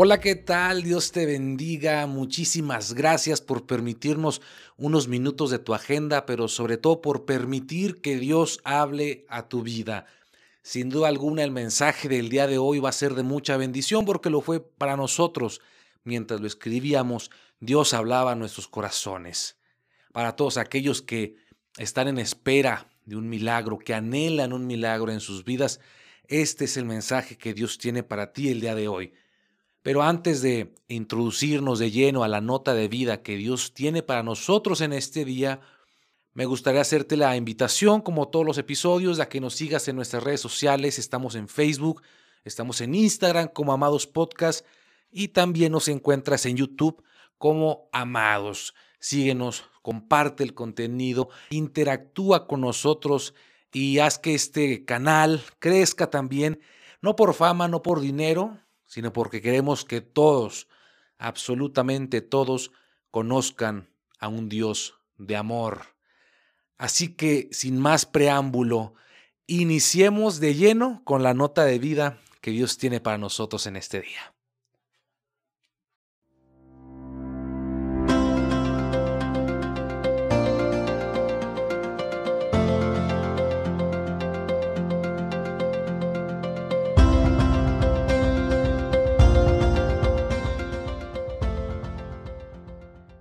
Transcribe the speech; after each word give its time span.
Hola, 0.00 0.20
¿qué 0.20 0.36
tal? 0.36 0.84
Dios 0.84 1.10
te 1.10 1.26
bendiga. 1.26 2.06
Muchísimas 2.06 2.92
gracias 2.92 3.40
por 3.40 3.66
permitirnos 3.66 4.40
unos 4.76 5.08
minutos 5.08 5.50
de 5.50 5.58
tu 5.58 5.74
agenda, 5.74 6.24
pero 6.24 6.46
sobre 6.46 6.76
todo 6.76 7.02
por 7.02 7.24
permitir 7.24 8.00
que 8.00 8.16
Dios 8.16 8.60
hable 8.62 9.26
a 9.28 9.48
tu 9.48 9.64
vida. 9.64 10.06
Sin 10.62 10.88
duda 10.88 11.08
alguna, 11.08 11.42
el 11.42 11.50
mensaje 11.50 12.08
del 12.08 12.28
día 12.28 12.46
de 12.46 12.58
hoy 12.58 12.78
va 12.78 12.90
a 12.90 12.92
ser 12.92 13.14
de 13.14 13.24
mucha 13.24 13.56
bendición 13.56 14.04
porque 14.04 14.30
lo 14.30 14.40
fue 14.40 14.60
para 14.60 14.96
nosotros. 14.96 15.60
Mientras 16.04 16.40
lo 16.40 16.46
escribíamos, 16.46 17.32
Dios 17.58 17.92
hablaba 17.92 18.30
a 18.30 18.36
nuestros 18.36 18.68
corazones. 18.68 19.56
Para 20.12 20.36
todos 20.36 20.58
aquellos 20.58 21.02
que 21.02 21.34
están 21.76 22.06
en 22.06 22.18
espera 22.18 22.88
de 23.04 23.16
un 23.16 23.28
milagro, 23.28 23.80
que 23.80 23.94
anhelan 23.94 24.52
un 24.52 24.64
milagro 24.64 25.10
en 25.10 25.18
sus 25.18 25.44
vidas, 25.44 25.80
este 26.28 26.66
es 26.66 26.76
el 26.76 26.84
mensaje 26.84 27.36
que 27.36 27.52
Dios 27.52 27.78
tiene 27.78 28.04
para 28.04 28.32
ti 28.32 28.48
el 28.48 28.60
día 28.60 28.76
de 28.76 28.86
hoy. 28.86 29.12
Pero 29.82 30.02
antes 30.02 30.42
de 30.42 30.74
introducirnos 30.88 31.78
de 31.78 31.90
lleno 31.90 32.24
a 32.24 32.28
la 32.28 32.40
nota 32.40 32.74
de 32.74 32.88
vida 32.88 33.22
que 33.22 33.36
Dios 33.36 33.72
tiene 33.74 34.02
para 34.02 34.22
nosotros 34.22 34.80
en 34.80 34.92
este 34.92 35.24
día, 35.24 35.60
me 36.34 36.44
gustaría 36.44 36.80
hacerte 36.80 37.16
la 37.16 37.36
invitación, 37.36 38.00
como 38.00 38.28
todos 38.28 38.46
los 38.46 38.58
episodios, 38.58 39.18
a 39.18 39.28
que 39.28 39.40
nos 39.40 39.54
sigas 39.54 39.88
en 39.88 39.96
nuestras 39.96 40.22
redes 40.22 40.40
sociales. 40.40 40.98
Estamos 40.98 41.34
en 41.34 41.48
Facebook, 41.48 42.02
estamos 42.44 42.80
en 42.80 42.94
Instagram 42.94 43.48
como 43.48 43.72
Amados 43.72 44.06
Podcast 44.06 44.64
y 45.10 45.28
también 45.28 45.72
nos 45.72 45.88
encuentras 45.88 46.46
en 46.46 46.56
YouTube 46.56 47.02
como 47.38 47.88
Amados. 47.92 48.74
Síguenos, 49.00 49.64
comparte 49.82 50.42
el 50.44 50.54
contenido, 50.54 51.28
interactúa 51.50 52.46
con 52.46 52.60
nosotros 52.60 53.34
y 53.72 53.98
haz 53.98 54.18
que 54.18 54.34
este 54.34 54.84
canal 54.84 55.42
crezca 55.58 56.10
también, 56.10 56.60
no 57.00 57.16
por 57.16 57.34
fama, 57.34 57.68
no 57.68 57.82
por 57.82 58.00
dinero, 58.00 58.58
sino 58.88 59.12
porque 59.12 59.40
queremos 59.40 59.84
que 59.84 60.00
todos, 60.00 60.66
absolutamente 61.18 62.20
todos, 62.20 62.72
conozcan 63.12 63.88
a 64.18 64.26
un 64.26 64.48
Dios 64.48 64.98
de 65.16 65.36
amor. 65.36 65.82
Así 66.76 67.14
que, 67.14 67.48
sin 67.52 67.78
más 67.78 68.06
preámbulo, 68.06 68.94
iniciemos 69.46 70.40
de 70.40 70.54
lleno 70.54 71.02
con 71.04 71.22
la 71.22 71.34
nota 71.34 71.64
de 71.64 71.78
vida 71.78 72.18
que 72.40 72.50
Dios 72.50 72.78
tiene 72.78 73.00
para 73.00 73.18
nosotros 73.18 73.66
en 73.66 73.76
este 73.76 74.00
día. 74.00 74.34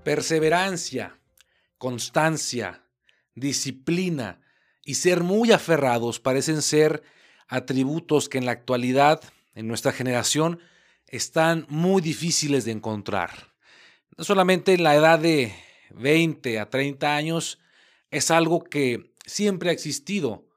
Perseverancia, 0.08 1.20
constancia, 1.78 2.82
disciplina 3.36 4.40
y 4.86 4.94
ser 4.94 5.22
muy 5.22 5.52
aferrados 5.52 6.22
parecen 6.22 6.62
ser 6.62 7.04
atributos 7.50 8.30
que 8.30 8.38
en 8.38 8.46
la 8.46 8.54
actualidad, 8.54 9.22
en 9.54 9.68
nuestra 9.68 9.92
generación, 9.92 10.62
están 11.08 11.66
muy 11.68 12.02
difíciles 12.02 12.64
de 12.64 12.72
encontrar. 12.72 13.52
No 14.16 14.24
solamente 14.24 14.76
en 14.76 14.84
la 14.84 14.96
edad 14.96 15.20
de 15.20 15.54
20 15.90 16.58
a 16.58 16.70
30 16.70 17.14
años, 17.14 17.60
es 18.10 18.32
algo 18.32 18.64
que 18.64 19.12
siempre 19.26 19.72
ha 19.72 19.74
existido. 19.74 20.48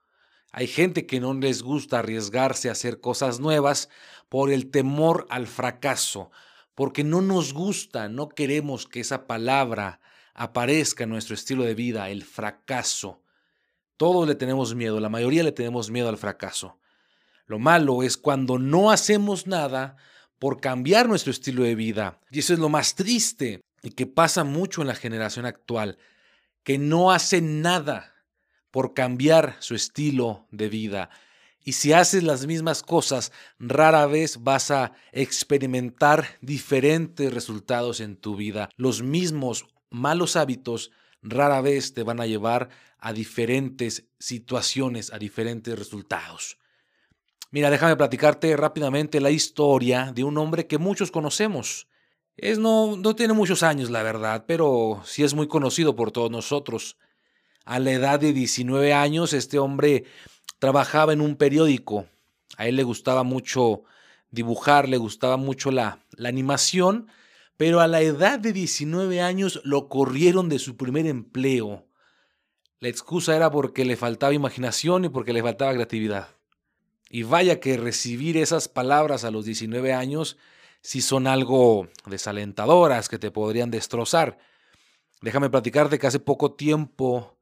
Hay 0.52 0.68
gente 0.68 1.06
que 1.06 1.18
no 1.18 1.34
les 1.34 1.64
gusta 1.64 1.98
arriesgarse 1.98 2.68
a 2.68 2.72
hacer 2.72 3.00
cosas 3.00 3.40
nuevas 3.40 3.88
por 4.28 4.52
el 4.52 4.70
temor 4.70 5.26
al 5.28 5.48
fracaso, 5.48 6.30
porque 6.80 7.04
no 7.04 7.20
nos 7.20 7.52
gusta, 7.52 8.08
no 8.08 8.30
queremos 8.30 8.86
que 8.86 9.00
esa 9.00 9.26
palabra 9.26 10.00
aparezca 10.32 11.04
en 11.04 11.10
nuestro 11.10 11.34
estilo 11.34 11.64
de 11.64 11.74
vida, 11.74 12.08
el 12.08 12.24
fracaso. 12.24 13.22
Todos 13.98 14.26
le 14.26 14.34
tenemos 14.34 14.74
miedo, 14.74 14.98
la 14.98 15.10
mayoría 15.10 15.42
le 15.42 15.52
tenemos 15.52 15.90
miedo 15.90 16.08
al 16.08 16.16
fracaso. 16.16 16.78
Lo 17.44 17.58
malo 17.58 18.02
es 18.02 18.16
cuando 18.16 18.58
no 18.58 18.90
hacemos 18.90 19.46
nada 19.46 19.98
por 20.38 20.62
cambiar 20.62 21.06
nuestro 21.06 21.32
estilo 21.32 21.64
de 21.64 21.74
vida. 21.74 22.18
Y 22.30 22.38
eso 22.38 22.54
es 22.54 22.58
lo 22.58 22.70
más 22.70 22.94
triste 22.94 23.60
y 23.82 23.90
que 23.90 24.06
pasa 24.06 24.42
mucho 24.44 24.80
en 24.80 24.86
la 24.86 24.94
generación 24.94 25.44
actual, 25.44 25.98
que 26.62 26.78
no 26.78 27.12
hacen 27.12 27.60
nada 27.60 28.24
por 28.70 28.94
cambiar 28.94 29.54
su 29.58 29.74
estilo 29.74 30.46
de 30.50 30.70
vida. 30.70 31.10
Y 31.64 31.72
si 31.72 31.92
haces 31.92 32.22
las 32.22 32.46
mismas 32.46 32.82
cosas, 32.82 33.32
rara 33.58 34.06
vez 34.06 34.42
vas 34.42 34.70
a 34.70 34.92
experimentar 35.12 36.26
diferentes 36.40 37.32
resultados 37.32 38.00
en 38.00 38.16
tu 38.16 38.36
vida. 38.36 38.70
Los 38.76 39.02
mismos 39.02 39.66
malos 39.90 40.36
hábitos 40.36 40.90
rara 41.22 41.60
vez 41.60 41.92
te 41.92 42.02
van 42.02 42.20
a 42.20 42.26
llevar 42.26 42.70
a 42.98 43.12
diferentes 43.12 44.06
situaciones, 44.18 45.12
a 45.12 45.18
diferentes 45.18 45.78
resultados. 45.78 46.58
Mira, 47.50 47.70
déjame 47.70 47.96
platicarte 47.96 48.56
rápidamente 48.56 49.20
la 49.20 49.30
historia 49.30 50.12
de 50.14 50.24
un 50.24 50.38
hombre 50.38 50.66
que 50.66 50.78
muchos 50.78 51.10
conocemos. 51.10 51.88
Es 52.36 52.58
no, 52.58 52.96
no 52.96 53.16
tiene 53.16 53.34
muchos 53.34 53.62
años, 53.62 53.90
la 53.90 54.02
verdad, 54.02 54.44
pero 54.46 55.02
sí 55.04 55.24
es 55.24 55.34
muy 55.34 55.48
conocido 55.48 55.96
por 55.96 56.12
todos 56.12 56.30
nosotros. 56.30 56.96
A 57.64 57.78
la 57.78 57.90
edad 57.90 58.20
de 58.20 58.32
19 58.32 58.94
años, 58.94 59.32
este 59.32 59.58
hombre 59.58 60.04
trabajaba 60.60 61.12
en 61.12 61.20
un 61.20 61.34
periódico. 61.34 62.06
A 62.56 62.68
él 62.68 62.76
le 62.76 62.84
gustaba 62.84 63.24
mucho 63.24 63.82
dibujar, 64.30 64.88
le 64.88 64.98
gustaba 64.98 65.36
mucho 65.36 65.72
la, 65.72 65.98
animación, 66.24 67.08
pero 67.56 67.80
a 67.80 67.88
la 67.88 68.00
edad 68.02 68.38
de 68.38 68.52
19 68.52 69.20
años 69.20 69.60
lo 69.64 69.88
corrieron 69.88 70.48
de 70.48 70.60
su 70.60 70.76
primer 70.76 71.06
empleo. 71.06 71.86
La 72.78 72.88
excusa 72.88 73.34
era 73.34 73.50
porque 73.50 73.84
le 73.84 73.96
faltaba 73.96 74.32
imaginación 74.32 75.06
y 75.06 75.08
porque 75.08 75.32
le 75.32 75.42
faltaba 75.42 75.74
creatividad. 75.74 76.28
Y 77.10 77.24
vaya 77.24 77.58
que 77.58 77.76
recibir 77.76 78.36
esas 78.36 78.68
palabras 78.68 79.24
a 79.24 79.30
los 79.30 79.44
19 79.44 79.92
años 79.92 80.36
si 80.80 81.00
son 81.00 81.26
algo 81.26 81.88
desalentadoras 82.06 83.08
que 83.08 83.18
te 83.18 83.30
podrían 83.30 83.70
destrozar. 83.70 84.38
Déjame 85.20 85.50
platicarte 85.50 85.98
que 85.98 86.06
hace 86.06 86.20
poco 86.20 86.52
tiempo 86.52 87.36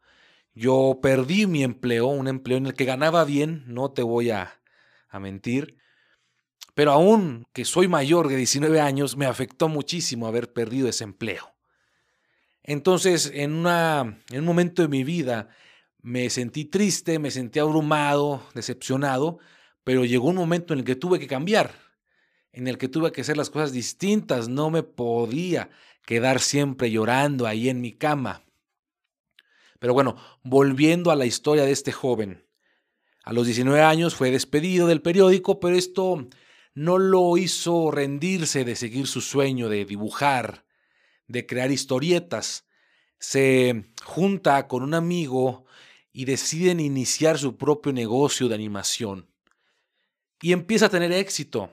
yo 0.59 0.99
perdí 1.01 1.47
mi 1.47 1.63
empleo, 1.63 2.09
un 2.09 2.27
empleo 2.27 2.59
en 2.59 2.67
el 2.67 2.75
que 2.75 2.85
ganaba 2.85 3.25
bien, 3.25 3.63
no 3.69 3.93
te 3.93 4.03
voy 4.03 4.31
a, 4.31 4.55
mentir, 5.21 5.79
pero 6.75 6.93
aún 6.93 7.47
que 7.53 7.65
soy 7.65 7.89
mayor 7.89 8.29
de 8.29 8.37
19 8.37 8.81
años, 8.81 9.17
me 9.17 9.27
afectó 9.27 9.69
muchísimo 9.69 10.27
haber 10.27 10.53
perdido 10.53 10.89
ese 10.89 11.03
empleo. 11.05 11.55
Entonces, 12.63 13.33
en 13.35 13.67
un 13.67 14.45
momento 14.45 14.83
de 14.83 14.89
mi 14.89 15.03
vida, 15.03 15.49
me 16.03 16.29
sentí 16.29 16.67
triste, 16.67 17.19
me 17.19 17.31
sentí 17.31 17.59
abrumado, 17.59 18.43
decepcionado, 18.55 19.39
pero 19.83 20.05
llegó 20.05 20.29
un 20.29 20.37
momento 20.37 20.73
en 20.73 20.81
el 20.81 20.85
que 20.85 20.97
tuve 20.97 21.19
que 21.19 21.27
cambiar, 21.27 21.73
en 22.53 22.69
el 22.69 22.79
que 22.79 22.89
tuve 22.89 23.13
que 23.13 23.23
hacer 23.23 23.37
las 23.37 23.51
cosas 23.51 23.73
distintas, 23.73 24.49
no 24.49 24.71
me 24.71 24.83
podía 24.83 25.71
quedar 26.05 26.41
siempre 26.41 26.91
llorando 26.91 27.47
ahí 27.47 27.69
en 27.69 27.81
mi 27.81 27.93
cama. 27.93 28.45
Pero 29.79 29.95
bueno, 29.95 30.17
volviendo 30.43 31.11
a 31.11 31.17
la 31.17 31.27
historia 31.27 31.65
de 31.65 31.73
este 31.73 31.93
joven. 31.93 32.45
A 33.25 33.33
los 33.33 33.47
19 33.47 33.83
años 33.83 34.15
fue 34.15 34.31
despedido 34.31 34.87
del 34.87 35.03
periódico, 35.03 35.61
pero 35.61 35.77
esto 35.77 36.27
no 36.75 36.99
lo 36.99 37.37
hizo 37.37 37.91
rendirse 37.91 38.65
de 38.65 38.77
seguir 38.77 39.07
su 39.07 39.21
sueño 39.21 39.69
de 39.69 39.85
dibujar, 39.85 40.65
de 41.27 41.47
crear 41.47 41.71
historietas. 41.71 42.67
Se 43.19 43.85
junta 44.05 44.67
con 44.67 44.83
un 44.83 44.95
amigo 44.95 45.67
y 46.13 46.25
deciden 46.25 46.81
iniciar 46.81 47.39
su 47.39 47.57
propio 47.57 47.93
negocio 47.93 48.49
de 48.49 48.55
animación. 48.55 49.29
Y 50.41 50.53
empieza 50.53 50.87
a 50.87 50.91
tener 50.91 51.13
éxito, 51.13 51.71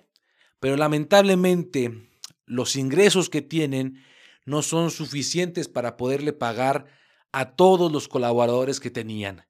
pero 0.59 0.75
lamentablemente 0.75 2.09
los 2.45 2.75
ingresos 2.75 3.29
que 3.29 3.41
tienen 3.41 4.03
no 4.45 4.61
son 4.61 4.91
suficientes 4.91 5.67
para 5.67 5.97
poderle 5.97 6.33
pagar 6.33 6.87
a 7.35 7.53
todos 7.53 7.91
los 7.91 8.07
colaboradores 8.07 8.79
que 8.79 8.89
tenían. 8.89 9.45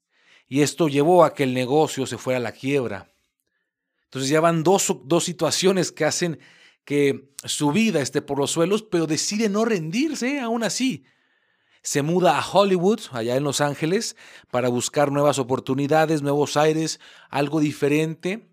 Y 0.48 0.64
esto 0.64 0.88
llevó 0.88 1.24
a 1.24 1.36
que 1.36 1.44
el 1.44 1.54
negocio 1.54 2.08
se 2.08 2.18
fuera 2.18 2.40
a 2.40 2.42
la 2.42 2.52
quiebra. 2.52 3.14
Entonces 4.06 4.32
ya 4.32 4.42
van 4.42 4.64
dos, 4.64 4.92
dos 5.04 5.24
situaciones 5.24 5.92
que 5.92 6.04
hacen 6.04 6.40
que 6.84 7.32
su 7.44 7.72
vida 7.72 8.02
esté 8.02 8.24
por 8.24 8.40
los 8.40 8.50
suelos, 8.50 8.82
pero 8.82 9.06
decide 9.06 9.50
no 9.50 9.66
rendirse 9.66 10.40
aún 10.40 10.64
así. 10.64 11.06
Se 11.84 12.02
muda 12.02 12.40
a 12.40 12.52
Hollywood, 12.52 13.02
allá 13.12 13.36
en 13.36 13.44
Los 13.44 13.62
Ángeles, 13.62 14.16
para 14.50 14.70
buscar 14.70 15.12
nuevas 15.12 15.38
oportunidades, 15.38 16.24
nuevos 16.24 16.58
aires, 16.58 17.00
algo 17.30 17.60
diferente. 17.60 18.50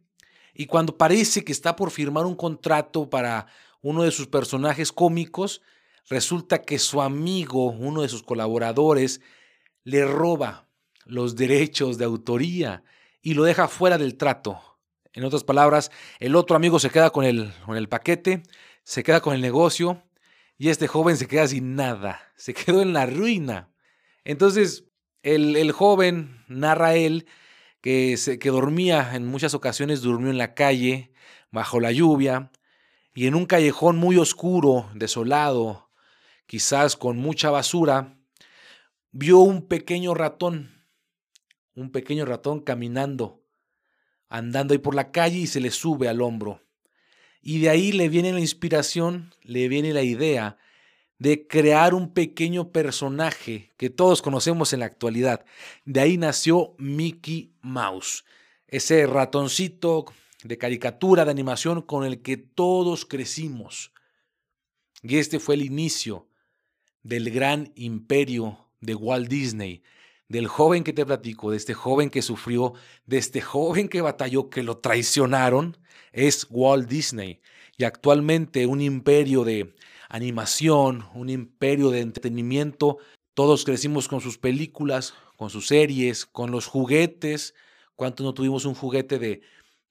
Y 0.53 0.67
cuando 0.67 0.99
parece 0.99 1.43
que 1.43 1.53
está 1.53 1.75
por 1.75 1.91
firmar 1.91 2.27
un 2.27 2.37
contrato 2.37 3.09
para 3.09 3.47
uno 3.81 4.03
de 4.03 4.11
sus 4.11 4.27
personajes 4.27 4.93
cómicos, 4.93 5.63
resulta 6.09 6.63
que 6.63 6.79
su 6.79 7.03
amigo, 7.03 7.67
uno 7.67 8.03
de 8.03 8.09
sus 8.09 8.23
colaboradores, 8.23 9.21
le 9.85 10.05
roba 10.05 10.69
los 11.05 11.37
derechos 11.37 11.99
de 11.99 12.05
autoría 12.05 12.85
y 13.21 13.35
lo 13.35 13.45
deja 13.45 13.69
fuera 13.69 13.99
del 13.99 14.17
trato. 14.17 14.61
En 15.13 15.25
otras 15.25 15.45
palabras, 15.45 15.91
el 16.21 16.37
otro 16.37 16.57
amigo 16.57 16.79
se 16.79 16.91
queda 16.91 17.11
con 17.11 17.25
el, 17.25 17.53
con 17.67 17.77
el 17.77 17.89
paquete, 17.89 18.43
se 18.83 19.03
queda 19.03 19.21
con 19.21 19.35
el 19.35 19.41
negocio 19.41 20.03
y 20.57 20.69
este 20.69 20.87
joven 20.87 21.17
se 21.17 21.27
queda 21.27 21.47
sin 21.49 21.75
nada, 21.77 22.21
se 22.37 22.55
quedó 22.55 22.83
en 22.83 22.93
la 22.93 23.07
ruina. 23.07 23.71
Entonces, 24.25 24.85
el, 25.23 25.57
el 25.57 25.73
joven 25.73 26.45
narra 26.49 26.95
él 26.95 27.27
que, 27.81 28.17
se, 28.17 28.39
que 28.39 28.51
dormía, 28.51 29.15
en 29.15 29.27
muchas 29.27 29.55
ocasiones 29.55 30.01
durmió 30.03 30.31
en 30.31 30.39
la 30.39 30.55
calle, 30.55 31.13
bajo 31.51 31.81
la 31.81 31.93
lluvia, 31.93 32.51
y 33.15 33.27
en 33.27 33.35
un 33.35 33.45
callejón 33.45 33.97
muy 33.97 34.17
oscuro, 34.17 34.89
desolado, 34.95 35.91
quizás 36.53 36.97
con 36.97 37.17
mucha 37.17 37.49
basura, 37.49 38.19
vio 39.11 39.39
un 39.39 39.69
pequeño 39.69 40.13
ratón, 40.13 40.85
un 41.75 41.91
pequeño 41.91 42.27
ratón 42.27 42.61
caminando, 42.61 43.43
andando 44.29 44.75
ahí 44.75 44.79
por 44.79 44.95
la 44.95 45.13
calle 45.13 45.39
y 45.39 45.47
se 45.47 45.61
le 45.61 45.71
sube 45.71 46.09
al 46.09 46.21
hombro. 46.21 46.61
Y 47.41 47.61
de 47.61 47.71
ahí 47.71 47.91
le 47.91 48.11
viene 48.11 48.35
la 48.35 48.41
inspiración, 48.41 49.33
le 49.41 49.67
viene 49.69 49.95
la 49.95 50.03
idea 50.03 50.59
de 51.17 51.47
crear 51.47 51.95
un 51.95 52.13
pequeño 52.13 52.71
personaje 52.71 53.73
que 53.79 53.89
todos 53.89 54.21
conocemos 54.21 54.75
en 54.75 54.81
la 54.81 54.87
actualidad. 54.87 55.47
De 55.87 56.01
ahí 56.01 56.19
nació 56.19 56.75
Mickey 56.77 57.55
Mouse, 57.63 58.27
ese 58.67 59.07
ratoncito 59.07 60.05
de 60.45 60.59
caricatura, 60.59 61.25
de 61.25 61.31
animación 61.31 61.81
con 61.81 62.05
el 62.05 62.21
que 62.21 62.37
todos 62.37 63.07
crecimos. 63.07 63.95
Y 65.03 65.17
este 65.17 65.41
fue 65.41 65.55
el 65.55 65.63
inicio 65.63 66.29
del 67.03 67.31
gran 67.31 67.73
imperio 67.75 68.69
de 68.81 68.95
Walt 68.95 69.29
Disney, 69.29 69.83
del 70.29 70.49
joven 70.49 70.85
que 70.85 70.93
te 70.93 71.05
platico, 71.05 71.51
de 71.51 71.57
este 71.57 71.75
joven 71.75 72.11
que 72.11 72.23
sufrió, 72.23 72.75
de 73.07 73.19
este 73.19 73.41
joven 73.41 73.89
que 73.89 74.01
batalló, 74.01 74.49
que 74.51 74.63
lo 74.63 74.79
traicionaron, 74.79 75.77
es 76.13 76.47
Walt 76.51 76.89
Disney. 76.89 77.41
Y 77.77 77.85
actualmente 77.85 78.67
un 78.67 78.81
imperio 78.81 79.45
de 79.45 79.75
animación, 80.09 81.07
un 81.15 81.31
imperio 81.31 81.91
de 81.91 82.01
entretenimiento. 82.01 82.99
Todos 83.35 83.65
crecimos 83.65 84.09
con 84.09 84.21
sus 84.21 84.39
películas, 84.39 85.15
con 85.37 85.51
sus 85.51 85.67
series, 85.67 86.27
con 86.27 86.51
los 86.51 86.67
juguetes. 86.67 87.55
¿Cuántos 87.97 88.25
no 88.25 88.35
tuvimos 88.35 88.65
un 88.67 88.75
juguete 88.75 89.19
de, 89.19 89.41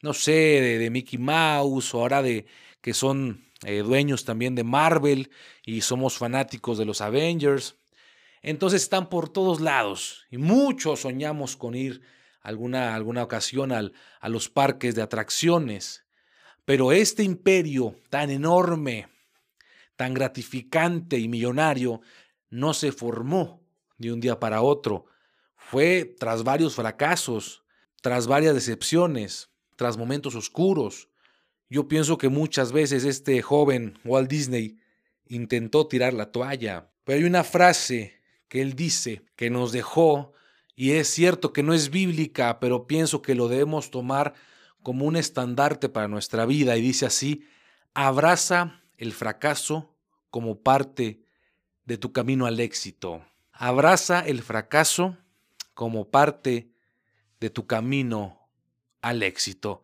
no 0.02 0.14
sé, 0.14 0.32
de, 0.32 0.90
Mickey 0.90 1.20
Mouse 1.20 1.94
o 1.94 2.02
ahora 2.02 2.22
de 2.22 2.46
que 2.82 2.94
son 2.94 3.44
eh, 3.64 3.80
dueños 3.80 4.26
también 4.26 4.56
de 4.56 4.64
Marvel 4.64 5.30
y 5.66 5.82
somos 5.82 6.18
fanáticos 6.18 6.78
de 6.78 6.86
los 6.86 7.02
Avengers? 7.02 7.76
Entonces 8.42 8.82
están 8.82 9.10
por 9.10 9.30
todos 9.30 9.62
lados 9.62 10.26
y 10.32 10.38
muchos 10.38 11.02
soñamos 11.02 11.56
con 11.56 11.76
ir 11.76 12.02
alguna, 12.42 12.96
alguna 12.96 13.24
ocasión 13.24 13.72
al, 13.72 13.94
a 14.20 14.30
los 14.30 14.50
parques 14.50 14.96
de 14.96 15.02
atracciones. 15.02 16.06
Pero 16.66 16.92
este 16.92 17.24
imperio 17.24 17.96
tan 18.10 18.30
enorme, 18.30 19.08
tan 19.96 20.14
gratificante 20.14 21.18
y 21.18 21.28
millonario, 21.28 22.02
no 22.50 22.74
se 22.74 22.92
formó 22.92 23.62
de 23.98 24.12
un 24.12 24.20
día 24.20 24.40
para 24.40 24.62
otro. 24.62 25.06
Fue 25.56 26.16
tras 26.20 26.44
varios 26.44 26.76
fracasos, 26.76 27.64
tras 28.02 28.28
varias 28.28 28.54
decepciones, 28.56 29.52
tras 29.76 29.98
momentos 29.98 30.36
oscuros. 30.36 31.10
Yo 31.72 31.88
pienso 31.88 32.18
que 32.18 32.28
muchas 32.28 32.74
veces 32.74 33.06
este 33.06 33.42
joven 33.42 33.98
Walt 34.04 34.30
Disney 34.30 34.78
intentó 35.26 35.88
tirar 35.88 36.14
la 36.14 36.30
toalla, 36.30 36.92
pero 37.06 37.20
hay 37.20 37.24
una 37.24 37.46
frase 37.46 38.20
que 38.50 38.62
él 38.62 38.76
dice 38.76 39.24
que 39.38 39.50
nos 39.50 39.72
dejó, 39.72 40.34
y 40.76 40.92
es 40.92 41.08
cierto 41.08 41.54
que 41.54 41.64
no 41.64 41.74
es 41.74 41.90
bíblica, 41.90 42.60
pero 42.60 42.88
pienso 42.88 43.22
que 43.22 43.36
lo 43.36 43.48
debemos 43.48 43.90
tomar 43.90 44.34
como 44.84 45.06
un 45.06 45.16
estandarte 45.16 45.88
para 45.88 46.10
nuestra 46.10 46.46
vida, 46.46 46.76
y 46.76 46.82
dice 46.82 47.06
así, 47.06 47.48
abraza 47.94 48.82
el 48.98 49.14
fracaso 49.14 49.96
como 50.30 50.60
parte 50.60 51.24
de 51.86 51.98
tu 51.98 52.12
camino 52.12 52.48
al 52.48 52.60
éxito. 52.60 53.26
Abraza 53.54 54.20
el 54.20 54.42
fracaso 54.42 55.16
como 55.74 56.12
parte 56.12 56.74
de 57.40 57.50
tu 57.50 57.66
camino 57.66 58.50
al 59.02 59.24
éxito. 59.24 59.84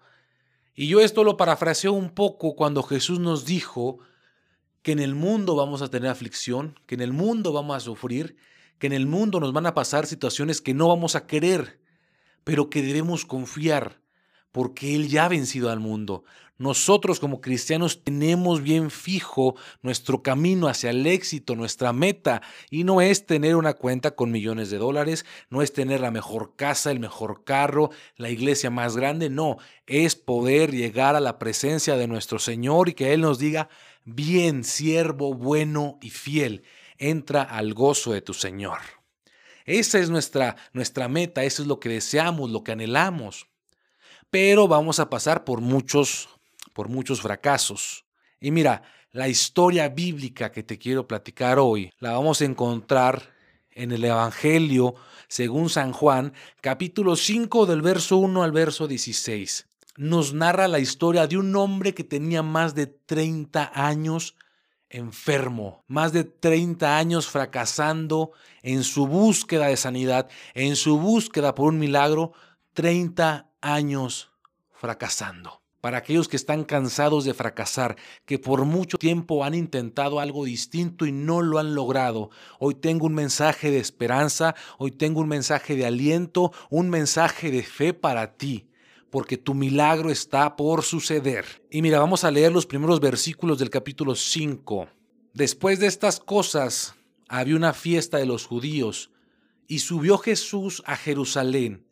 Y 0.80 0.88
yo 0.88 1.02
esto 1.02 1.24
lo 1.24 1.38
parafraseo 1.38 1.92
un 1.92 2.12
poco 2.12 2.56
cuando 2.56 2.84
Jesús 2.84 3.20
nos 3.20 3.46
dijo 3.46 3.98
que 4.84 4.92
en 4.92 5.00
el 5.00 5.16
mundo 5.16 5.56
vamos 5.56 5.82
a 5.82 5.90
tener 5.90 6.08
aflicción, 6.08 6.80
que 6.86 6.94
en 6.94 7.02
el 7.02 7.14
mundo 7.14 7.52
vamos 7.52 7.76
a 7.76 7.80
sufrir, 7.80 8.38
que 8.78 8.86
en 8.86 8.94
el 8.94 9.08
mundo 9.08 9.40
nos 9.40 9.54
van 9.54 9.66
a 9.66 9.74
pasar 9.74 10.06
situaciones 10.06 10.62
que 10.62 10.76
no 10.76 10.88
vamos 10.88 11.16
a 11.16 11.26
querer, 11.26 11.82
pero 12.44 12.70
que 12.70 12.84
debemos 12.84 13.26
confiar, 13.26 14.04
porque 14.52 14.96
Él 14.96 15.08
ya 15.08 15.26
ha 15.26 15.30
vencido 15.30 15.70
al 15.70 15.80
mundo. 15.80 16.24
Nosotros 16.58 17.20
como 17.20 17.40
cristianos 17.40 18.04
tenemos 18.04 18.64
bien 18.64 18.90
fijo 18.90 19.56
nuestro 19.84 20.24
camino 20.24 20.68
hacia 20.68 20.90
el 20.90 21.06
éxito, 21.06 21.56
nuestra 21.56 21.94
meta, 21.94 22.42
y 22.72 22.84
no 22.84 23.00
es 23.00 23.28
tener 23.28 23.56
una 23.56 23.74
cuenta 23.74 24.16
con 24.16 24.32
millones 24.32 24.72
de 24.72 24.80
dólares, 24.80 25.26
no 25.52 25.62
es 25.62 25.72
tener 25.72 26.02
la 26.02 26.10
mejor 26.10 26.56
casa, 26.56 26.90
el 26.90 27.00
mejor 27.00 27.44
carro, 27.44 27.92
la 28.16 28.32
iglesia 28.32 28.72
más 28.72 28.98
grande, 28.98 29.30
no, 29.30 29.58
es 29.86 30.16
poder 30.16 30.72
llegar 30.72 31.16
a 31.16 31.20
la 31.20 31.38
presencia 31.38 31.96
de 31.96 32.08
nuestro 32.08 32.40
Señor 32.40 32.90
y 32.90 32.94
que 32.94 33.14
Él 33.14 33.22
nos 33.22 33.38
diga, 33.38 33.70
bien, 34.04 34.64
siervo 34.64 35.36
bueno 35.36 36.00
y 36.02 36.10
fiel 36.10 36.64
entra 36.98 37.44
al 37.44 37.74
gozo 37.74 38.14
de 38.14 38.22
tu 38.22 38.34
Señor. 38.34 38.80
Esa 39.66 40.00
es 40.00 40.10
nuestra, 40.10 40.56
nuestra 40.74 41.08
meta, 41.08 41.44
eso 41.44 41.62
es 41.62 41.68
lo 41.68 41.80
que 41.80 41.90
deseamos, 41.90 42.50
lo 42.50 42.64
que 42.64 42.72
anhelamos. 42.72 43.48
Pero 44.30 44.68
vamos 44.68 45.00
a 45.00 45.10
pasar 45.10 45.44
por 45.44 45.62
muchos, 45.62 46.30
por 46.74 46.90
muchos 46.90 47.22
fracasos. 47.22 48.06
Y 48.40 48.52
mira, 48.52 48.84
la 49.12 49.28
historia 49.28 49.90
bíblica 49.90 50.52
que 50.52 50.64
te 50.64 50.78
quiero 50.78 51.08
platicar 51.08 51.60
hoy 51.60 51.92
la 52.00 52.12
vamos 52.12 52.42
a 52.42 52.46
encontrar 52.46 53.34
en 53.72 53.92
el 53.92 54.04
Evangelio 54.04 54.96
según 55.28 55.70
San 55.70 55.94
Juan, 55.94 56.34
capítulo 56.62 57.16
5 57.16 57.66
del 57.66 57.82
verso 57.82 58.18
1 58.18 58.44
al 58.44 58.52
verso 58.52 58.88
16. 58.88 59.68
Nos 59.98 60.34
narra 60.34 60.68
la 60.68 60.80
historia 60.80 61.26
de 61.26 61.38
un 61.38 61.56
hombre 61.56 61.94
que 61.94 62.04
tenía 62.04 62.44
más 62.44 62.76
de 62.76 62.88
30 62.88 63.72
años 63.74 64.36
enfermo, 64.90 65.84
más 65.88 66.14
de 66.14 66.24
30 66.24 66.98
años 66.98 67.28
fracasando 67.28 68.32
en 68.62 68.84
su 68.84 69.08
búsqueda 69.08 69.68
de 69.68 69.78
sanidad, 69.78 70.30
en 70.54 70.76
su 70.76 71.00
búsqueda 71.00 71.56
por 71.56 71.70
un 71.70 71.80
milagro, 71.80 72.34
30 72.74 73.47
años 73.62 74.32
fracasando. 74.72 75.62
Para 75.82 76.00
aquellos 76.00 76.28
que 76.28 76.36
están 76.36 76.64
cansados 76.64 77.24
de 77.24 77.34
fracasar, 77.34 77.96
que 78.26 78.40
por 78.40 78.66
mucho 78.66 78.98
tiempo 78.98 79.44
han 79.44 79.54
intentado 79.54 80.20
algo 80.20 80.44
distinto 80.44 81.06
y 81.06 81.12
no 81.12 81.42
lo 81.42 81.60
han 81.60 81.76
logrado, 81.76 82.30
hoy 82.60 82.76
tengo 82.76 83.06
un 83.06 83.14
mensaje 83.14 83.72
de 83.72 83.80
esperanza, 83.80 84.56
hoy 84.78 84.92
tengo 84.92 85.22
un 85.22 85.28
mensaje 85.28 85.76
de 85.76 85.86
aliento, 85.86 86.52
un 86.70 86.90
mensaje 86.90 87.52
de 87.52 87.64
fe 87.64 87.94
para 87.94 88.36
ti 88.36 88.68
porque 89.10 89.38
tu 89.38 89.54
milagro 89.54 90.10
está 90.10 90.56
por 90.56 90.84
suceder. 90.84 91.46
Y 91.72 91.82
mira, 91.82 92.00
vamos 92.00 92.24
a 92.24 92.32
leer 92.32 92.52
los 92.52 92.66
primeros 92.66 93.00
versículos 93.00 93.58
del 93.58 93.70
capítulo 93.70 94.16
5. 94.16 94.90
Después 95.34 95.80
de 95.80 95.88
estas 95.88 96.20
cosas, 96.20 96.94
había 97.30 97.56
una 97.56 97.74
fiesta 97.74 98.18
de 98.18 98.26
los 98.26 98.46
judíos, 98.46 99.12
y 99.68 99.80
subió 99.80 100.18
Jesús 100.18 100.84
a 100.86 100.96
Jerusalén. 100.96 101.87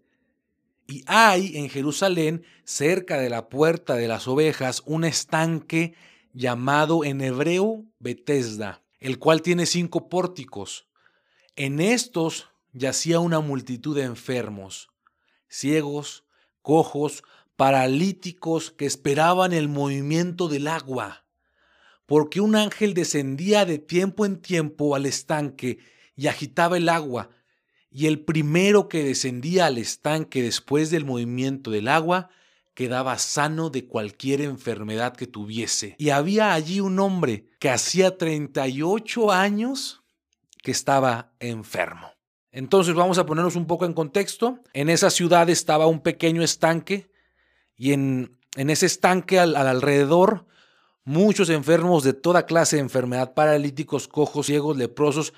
Y 0.88 1.04
hay 1.08 1.58
en 1.58 1.70
Jerusalén, 1.70 2.46
cerca 2.64 3.18
de 3.18 3.30
la 3.30 3.50
puerta 3.50 3.96
de 3.96 4.08
las 4.08 4.28
ovejas, 4.28 4.84
un 4.86 5.04
estanque 5.04 5.96
llamado 6.34 7.04
en 7.04 7.22
hebreo 7.22 7.86
Betesda, 8.00 8.84
el 9.00 9.18
cual 9.18 9.42
tiene 9.42 9.66
cinco 9.66 10.10
pórticos. 10.10 10.88
En 11.56 11.80
estos 11.80 12.50
yacía 12.74 13.20
una 13.20 13.40
multitud 13.40 13.96
de 13.96 14.04
enfermos, 14.04 14.90
ciegos, 15.48 16.26
cojos, 16.62 17.24
paralíticos 17.56 18.72
que 18.72 18.86
esperaban 18.86 19.54
el 19.54 19.70
movimiento 19.70 20.50
del 20.50 20.68
agua, 20.68 21.26
porque 22.06 22.42
un 22.42 22.56
ángel 22.56 22.94
descendía 22.94 23.66
de 23.66 23.80
tiempo 23.80 24.26
en 24.26 24.42
tiempo 24.42 24.96
al 24.96 25.06
estanque 25.06 25.80
y 26.16 26.28
agitaba 26.28 26.78
el 26.78 26.90
agua, 26.90 27.30
y 27.98 28.08
el 28.08 28.20
primero 28.20 28.90
que 28.90 29.06
descendía 29.06 29.68
al 29.68 29.78
estanque 29.78 30.44
después 30.44 30.92
del 30.92 31.06
movimiento 31.06 31.72
del 31.72 31.88
agua 31.88 32.28
quedaba 32.74 33.18
sano 33.18 33.70
de 33.70 33.88
cualquier 33.88 34.42
enfermedad 34.42 35.16
que 35.16 35.28
tuviese. 35.28 35.96
Y 35.98 36.10
había 36.10 36.52
allí 36.52 36.82
un 36.82 37.00
hombre 37.00 37.46
que 37.58 37.70
hacía 37.70 38.18
38 38.18 39.32
años 39.32 40.04
que 40.62 40.72
estaba 40.72 41.32
enfermo. 41.40 42.12
Entonces 42.52 42.96
vamos 42.96 43.18
a 43.18 43.26
ponernos 43.26 43.56
un 43.56 43.66
poco 43.66 43.86
en 43.86 43.94
contexto. 43.94 44.60
En 44.74 44.90
esa 44.90 45.10
ciudad 45.10 45.50
estaba 45.50 45.88
un 45.88 46.02
pequeño 46.02 46.44
estanque 46.44 47.10
y 47.78 47.94
en, 47.94 48.38
ese 48.58 48.88
estanque 48.88 49.40
al, 49.40 49.56
alrededor 49.56 50.46
muchos 51.06 51.50
enfermos 51.50 52.04
de 52.04 52.12
toda 52.12 52.46
clase 52.46 52.76
de 52.76 52.82
enfermedad, 52.82 53.34
paralíticos, 53.34 54.10
cojos, 54.10 54.48
ciegos, 54.48 54.76
leprosos, 54.76 55.34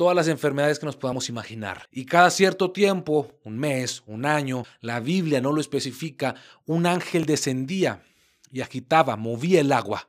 todas 0.00 0.16
las 0.16 0.28
enfermedades 0.28 0.78
que 0.78 0.86
nos 0.86 0.96
podamos 0.96 1.28
imaginar. 1.28 1.86
Y 1.92 2.06
cada 2.06 2.30
cierto 2.30 2.70
tiempo, 2.70 3.38
un 3.44 3.58
mes, 3.58 4.02
un 4.06 4.24
año, 4.24 4.64
la 4.80 4.98
Biblia 4.98 5.42
no 5.42 5.52
lo 5.52 5.60
especifica, 5.60 6.36
un 6.64 6.86
ángel 6.86 7.26
descendía 7.26 8.02
y 8.50 8.62
agitaba, 8.62 9.16
movía 9.16 9.60
el 9.60 9.72
agua. 9.72 10.08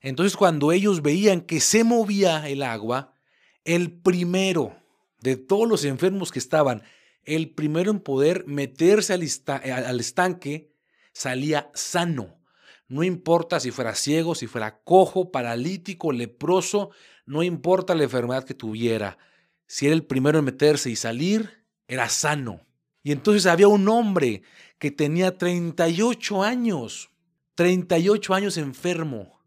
Entonces 0.00 0.36
cuando 0.36 0.72
ellos 0.72 1.02
veían 1.02 1.42
que 1.42 1.60
se 1.60 1.84
movía 1.84 2.48
el 2.48 2.64
agua, 2.64 3.14
el 3.62 3.92
primero 3.92 4.74
de 5.20 5.36
todos 5.36 5.68
los 5.68 5.84
enfermos 5.84 6.32
que 6.32 6.40
estaban, 6.40 6.82
el 7.22 7.50
primero 7.50 7.92
en 7.92 8.00
poder 8.00 8.44
meterse 8.48 9.12
al, 9.12 9.22
al 9.70 10.00
estanque, 10.00 10.72
salía 11.12 11.70
sano. 11.74 12.40
No 12.88 13.04
importa 13.04 13.60
si 13.60 13.70
fuera 13.70 13.94
ciego, 13.94 14.34
si 14.34 14.48
fuera 14.48 14.80
cojo, 14.82 15.30
paralítico, 15.30 16.10
leproso, 16.10 16.90
no 17.26 17.42
importa 17.42 17.94
la 17.94 18.04
enfermedad 18.04 18.44
que 18.44 18.54
tuviera. 18.54 19.18
Si 19.66 19.86
era 19.86 19.94
el 19.94 20.04
primero 20.04 20.38
en 20.38 20.44
meterse 20.44 20.90
y 20.90 20.96
salir, 20.96 21.64
era 21.86 22.08
sano. 22.08 22.66
Y 23.02 23.12
entonces 23.12 23.46
había 23.46 23.68
un 23.68 23.88
hombre 23.88 24.42
que 24.78 24.90
tenía 24.90 25.38
38 25.38 26.42
años, 26.42 27.10
38 27.54 28.34
años 28.34 28.56
enfermo, 28.56 29.40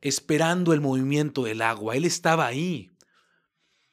esperando 0.00 0.72
el 0.72 0.80
movimiento 0.80 1.44
del 1.44 1.62
agua. 1.62 1.96
Él 1.96 2.04
estaba 2.04 2.46
ahí. 2.46 2.90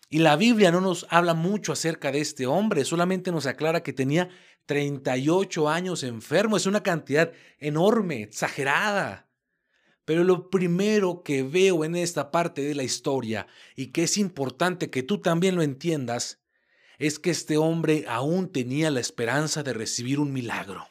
Y 0.09 0.19
la 0.19 0.35
Biblia 0.35 0.71
no 0.71 0.79
nos 0.79 1.07
habla 1.09 1.33
mucho 1.33 1.71
acerca 1.71 2.11
de 2.11 2.21
este 2.21 2.45
hombre, 2.45 2.85
solamente 2.85 3.31
nos 3.31 3.47
aclara 3.47 3.81
que 3.81 3.93
tenía 3.93 4.29
38 4.67 5.69
años 5.69 6.03
enfermo. 6.03 6.57
Es 6.57 6.65
una 6.65 6.83
cantidad 6.83 7.31
enorme, 7.57 8.21
exagerada. 8.21 9.27
Pero 10.05 10.23
lo 10.23 10.49
primero 10.49 11.23
que 11.23 11.43
veo 11.43 11.85
en 11.85 11.95
esta 11.95 12.31
parte 12.31 12.61
de 12.61 12.75
la 12.75 12.83
historia 12.83 13.47
y 13.75 13.87
que 13.87 14.03
es 14.03 14.17
importante 14.17 14.89
que 14.89 15.03
tú 15.03 15.19
también 15.19 15.55
lo 15.55 15.61
entiendas, 15.61 16.39
es 16.99 17.19
que 17.19 17.31
este 17.31 17.57
hombre 17.57 18.05
aún 18.07 18.51
tenía 18.51 18.91
la 18.91 18.99
esperanza 18.99 19.63
de 19.63 19.73
recibir 19.73 20.19
un 20.19 20.31
milagro. 20.31 20.87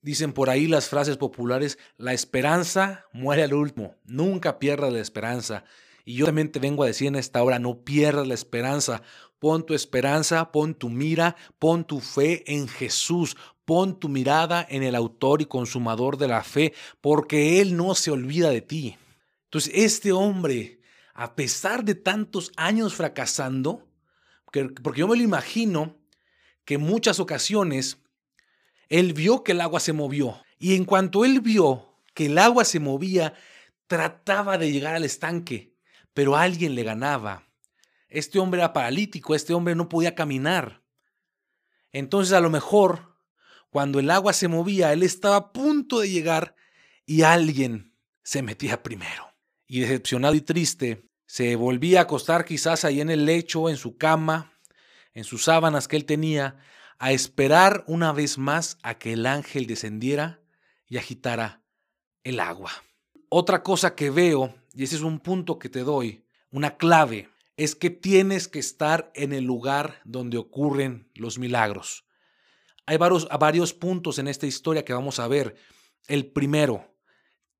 Dicen 0.00 0.32
por 0.32 0.50
ahí 0.50 0.66
las 0.66 0.88
frases 0.88 1.16
populares, 1.16 1.78
la 1.96 2.12
esperanza 2.12 3.06
muere 3.12 3.44
al 3.44 3.54
último, 3.54 3.94
nunca 4.04 4.58
pierdas 4.58 4.92
la 4.92 5.00
esperanza. 5.00 5.64
Y 6.04 6.16
yo 6.16 6.26
también 6.26 6.50
te 6.50 6.58
vengo 6.58 6.82
a 6.82 6.88
decir 6.88 7.06
en 7.06 7.14
esta 7.14 7.42
hora, 7.42 7.60
no 7.60 7.84
pierdas 7.84 8.26
la 8.26 8.34
esperanza. 8.34 9.02
Pon 9.38 9.64
tu 9.64 9.74
esperanza, 9.74 10.50
pon 10.50 10.74
tu 10.74 10.88
mira, 10.88 11.36
pon 11.58 11.84
tu 11.84 12.00
fe 12.00 12.42
en 12.52 12.66
Jesús. 12.66 13.36
Pon 13.64 13.98
tu 13.98 14.08
mirada 14.08 14.66
en 14.68 14.82
el 14.82 14.94
autor 14.94 15.42
y 15.42 15.46
consumador 15.46 16.16
de 16.16 16.28
la 16.28 16.42
fe, 16.42 16.74
porque 17.00 17.60
Él 17.60 17.76
no 17.76 17.94
se 17.94 18.10
olvida 18.10 18.50
de 18.50 18.62
ti. 18.62 18.96
Entonces, 19.44 19.72
este 19.74 20.12
hombre, 20.12 20.80
a 21.14 21.34
pesar 21.34 21.84
de 21.84 21.94
tantos 21.94 22.52
años 22.56 22.94
fracasando, 22.94 23.86
porque 24.44 25.00
yo 25.00 25.08
me 25.08 25.16
lo 25.16 25.22
imagino 25.22 25.96
que 26.64 26.74
en 26.74 26.82
muchas 26.82 27.20
ocasiones 27.20 27.98
él 28.88 29.14
vio 29.14 29.42
que 29.42 29.52
el 29.52 29.60
agua 29.60 29.80
se 29.80 29.92
movió. 29.92 30.42
Y 30.58 30.74
en 30.74 30.84
cuanto 30.84 31.24
él 31.24 31.40
vio 31.40 31.98
que 32.14 32.26
el 32.26 32.38
agua 32.38 32.64
se 32.64 32.78
movía, 32.78 33.34
trataba 33.86 34.58
de 34.58 34.70
llegar 34.70 34.94
al 34.94 35.04
estanque, 35.04 35.74
pero 36.12 36.36
alguien 36.36 36.74
le 36.74 36.82
ganaba. 36.82 37.48
Este 38.08 38.38
hombre 38.38 38.60
era 38.60 38.74
paralítico, 38.74 39.34
este 39.34 39.54
hombre 39.54 39.74
no 39.74 39.88
podía 39.88 40.14
caminar. 40.14 40.82
Entonces 41.90 42.34
a 42.34 42.40
lo 42.40 42.50
mejor, 42.50 43.11
cuando 43.72 43.98
el 44.00 44.10
agua 44.10 44.34
se 44.34 44.48
movía, 44.48 44.92
él 44.92 45.02
estaba 45.02 45.36
a 45.36 45.52
punto 45.54 46.00
de 46.00 46.10
llegar 46.10 46.54
y 47.06 47.22
alguien 47.22 47.96
se 48.22 48.42
metía 48.42 48.82
primero. 48.82 49.32
Y 49.66 49.80
decepcionado 49.80 50.34
y 50.34 50.42
triste, 50.42 51.08
se 51.24 51.56
volvía 51.56 52.00
a 52.00 52.02
acostar 52.02 52.44
quizás 52.44 52.84
ahí 52.84 53.00
en 53.00 53.08
el 53.08 53.24
lecho, 53.24 53.70
en 53.70 53.78
su 53.78 53.96
cama, 53.96 54.52
en 55.14 55.24
sus 55.24 55.44
sábanas 55.44 55.88
que 55.88 55.96
él 55.96 56.04
tenía, 56.04 56.58
a 56.98 57.12
esperar 57.12 57.82
una 57.86 58.12
vez 58.12 58.36
más 58.36 58.76
a 58.82 58.98
que 58.98 59.14
el 59.14 59.24
ángel 59.24 59.66
descendiera 59.66 60.42
y 60.86 60.98
agitara 60.98 61.62
el 62.24 62.40
agua. 62.40 62.72
Otra 63.30 63.62
cosa 63.62 63.94
que 63.94 64.10
veo, 64.10 64.54
y 64.74 64.84
ese 64.84 64.96
es 64.96 65.02
un 65.02 65.18
punto 65.18 65.58
que 65.58 65.70
te 65.70 65.80
doy, 65.80 66.26
una 66.50 66.76
clave, 66.76 67.30
es 67.56 67.74
que 67.74 67.88
tienes 67.88 68.48
que 68.48 68.58
estar 68.58 69.10
en 69.14 69.32
el 69.32 69.44
lugar 69.44 70.02
donde 70.04 70.36
ocurren 70.36 71.10
los 71.14 71.38
milagros. 71.38 72.04
Hay 72.86 72.96
varios, 72.96 73.28
varios 73.38 73.74
puntos 73.74 74.18
en 74.18 74.28
esta 74.28 74.46
historia 74.46 74.84
que 74.84 74.92
vamos 74.92 75.20
a 75.20 75.28
ver. 75.28 75.54
El 76.08 76.26
primero, 76.26 76.92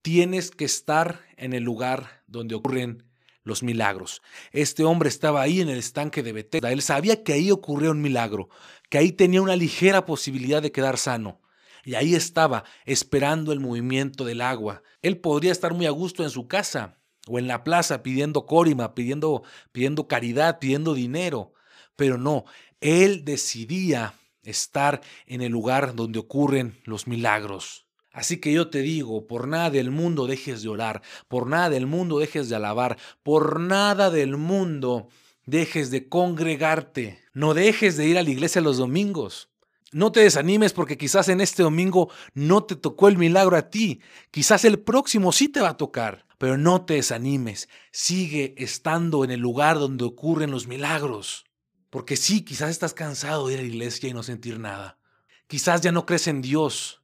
tienes 0.03 0.51
que 0.51 0.65
estar 0.65 1.21
en 1.37 1.53
el 1.53 1.63
lugar 1.63 2.25
donde 2.27 2.57
ocurren 2.57 3.05
los 3.45 3.63
milagros. 3.63 4.23
Este 4.53 4.85
hombre 4.85 5.09
estaba 5.09 5.43
ahí 5.43 5.61
en 5.61 5.69
el 5.69 5.79
estanque 5.79 6.23
de 6.23 6.33
Bethesda. 6.33 6.73
Él 6.73 6.83
sabía 6.83 7.23
que 7.23 7.33
ahí 7.33 7.51
ocurrió 7.51 7.91
un 7.91 8.03
milagro, 8.03 8.49
que 8.89 8.99
ahí 8.99 9.13
tenía 9.13 9.43
una 9.43 9.57
ligera 9.57 10.07
posibilidad 10.07 10.63
de 10.63 10.73
quedar 10.73 10.99
sano. 10.99 11.41
Y 11.85 11.95
ahí 11.95 12.15
estaba, 12.15 12.65
esperando 12.85 13.53
el 13.53 13.59
movimiento 13.59 14.25
del 14.25 14.41
agua. 14.41 14.83
Él 15.03 15.19
podría 15.19 15.51
estar 15.51 15.75
muy 15.75 15.87
a 15.87 15.91
gusto 15.91 16.23
en 16.23 16.31
su 16.31 16.47
casa 16.47 16.99
o 17.27 17.39
en 17.39 17.49
la 17.49 17.65
plaza 17.65 18.03
pidiendo 18.03 18.47
córima, 18.47 18.95
pidiendo, 18.95 19.43
pidiendo 19.73 20.07
caridad, 20.07 20.59
pidiendo 20.61 20.95
dinero. 20.95 21.55
Pero 21.97 22.19
no, 22.19 22.45
él 22.81 23.25
decidía 23.25 24.15
estar 24.45 25.01
en 25.27 25.43
el 25.43 25.53
lugar 25.53 25.95
donde 25.95 26.19
ocurren 26.19 26.79
los 26.85 27.07
milagros. 27.07 27.87
Así 28.13 28.39
que 28.39 28.53
yo 28.53 28.69
te 28.69 28.81
digo, 28.81 29.27
por 29.27 29.49
nada 29.49 29.71
del 29.71 29.91
mundo 29.91 30.27
dejes 30.27 30.63
de 30.63 30.69
orar, 30.69 31.03
por 31.29 31.47
nada 31.47 31.71
del 31.71 31.87
mundo 31.87 32.19
dejes 32.19 32.49
de 32.49 32.57
alabar, 32.57 32.99
por 33.23 33.59
nada 33.59 34.11
del 34.11 34.37
mundo 34.37 35.09
dejes 35.47 35.91
de 35.91 36.09
congregarte, 36.09 37.21
no 37.33 37.55
dejes 37.55 37.97
de 37.97 38.07
ir 38.07 38.19
a 38.19 38.23
la 38.23 38.31
iglesia 38.31 38.61
los 38.61 38.77
domingos. 38.77 39.49
No 39.93 40.13
te 40.13 40.21
desanimes 40.21 40.73
porque 40.73 40.97
quizás 40.97 41.29
en 41.29 41.41
este 41.41 41.63
domingo 41.63 42.11
no 42.35 42.65
te 42.65 42.77
tocó 42.77 43.09
el 43.09 43.19
milagro 43.19 43.57
a 43.57 43.69
ti, 43.69 44.01
quizás 44.31 44.65
el 44.65 44.79
próximo 44.79 45.33
sí 45.33 45.49
te 45.49 45.61
va 45.61 45.71
a 45.71 45.77
tocar, 45.77 46.27
pero 46.39 46.57
no 46.57 46.85
te 46.85 46.95
desanimes, 46.95 47.69
sigue 47.91 48.55
estando 48.57 49.25
en 49.25 49.31
el 49.31 49.41
lugar 49.41 49.79
donde 49.79 50.05
ocurren 50.05 50.51
los 50.51 50.67
milagros. 50.67 51.45
Porque 51.93 52.17
sí, 52.17 52.43
quizás 52.43 52.71
estás 52.71 52.95
cansado 52.95 53.47
de 53.47 53.55
ir 53.55 53.61
a 53.61 53.63
la 53.63 53.69
iglesia 53.69 54.09
y 54.09 54.15
no 54.15 54.25
sentir 54.25 54.59
nada. 54.59 54.99
Quizás 55.47 55.81
ya 55.81 55.93
no 55.93 56.07
crees 56.07 56.27
en 56.27 56.43
Dios 56.43 57.03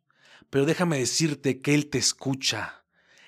pero 0.50 0.64
déjame 0.64 0.98
decirte 0.98 1.60
que 1.60 1.74
Él 1.74 1.88
te 1.88 1.98
escucha. 1.98 2.74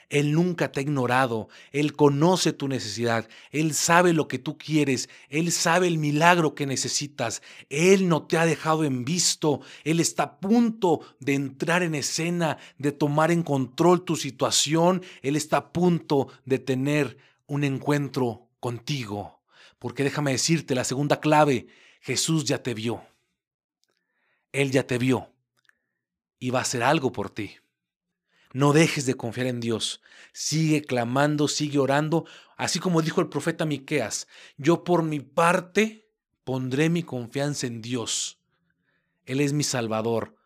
Él 0.09 0.33
nunca 0.33 0.73
te 0.73 0.81
ha 0.81 0.83
ignorado, 0.83 1.49
Él 1.71 1.95
conoce 1.95 2.53
tu 2.53 2.67
necesidad, 2.67 3.29
Él 3.53 3.75
sabe 3.75 4.13
lo 4.13 4.27
que 4.27 4.41
tú 4.41 4.59
quieres, 4.59 5.09
Él 5.29 5.53
sabe 5.53 5.87
el 5.87 5.99
milagro 5.99 6.57
que 6.57 6.67
necesitas, 6.67 7.43
Él 7.69 8.09
no 8.09 8.27
te 8.27 8.37
ha 8.37 8.45
dejado 8.45 8.83
en 8.83 9.05
visto, 9.05 9.61
Él 9.85 10.01
está 10.01 10.23
a 10.25 10.41
punto 10.41 11.01
de 11.21 11.35
entrar 11.35 11.85
en 11.85 11.95
escena, 11.95 12.59
de 12.77 12.91
tomar 12.91 13.31
en 13.31 13.45
control 13.45 14.05
tu 14.05 14.17
situación, 14.17 15.01
Él 15.23 15.37
está 15.37 15.59
a 15.59 15.73
punto 15.73 16.27
de 16.45 16.59
tener 16.59 17.17
un 17.47 17.63
encuentro 17.63 18.49
contigo. 18.59 19.40
Porque 19.81 20.05
déjame 20.05 20.33
decirte 20.33 20.77
la 20.77 20.85
segunda 20.85 21.21
clave, 21.21 21.67
Jesús 22.03 22.45
ya 22.45 22.63
te 22.63 22.75
vio, 22.75 23.03
Él 24.53 24.71
ya 24.71 24.87
te 24.87 24.99
vio 24.99 25.33
y 26.39 26.51
va 26.51 26.61
a 26.61 26.63
hacer 26.63 26.83
algo 26.83 27.11
por 27.13 27.31
ti. 27.31 27.57
No 28.53 28.73
dejes 28.73 29.07
de 29.07 29.15
confiar 29.15 29.47
en 29.47 29.61
Dios. 29.61 30.03
Sigue 30.33 30.83
clamando, 30.83 31.49
sigue 31.49 31.79
orando, 31.79 32.27
así 32.57 32.79
como 32.79 33.01
dijo 33.01 33.23
el 33.23 33.29
profeta 33.29 33.65
Miqueas, 33.65 34.29
yo 34.59 34.85
por 34.85 35.03
mi 35.03 35.21
parte 35.21 36.11
pondré 36.45 36.91
mi 36.91 37.03
confianza 37.03 37.67
en 37.67 37.81
Dios. 37.81 38.39
Él 39.25 39.41
es 39.41 39.55
mi 39.55 39.65
salvador 39.65 40.37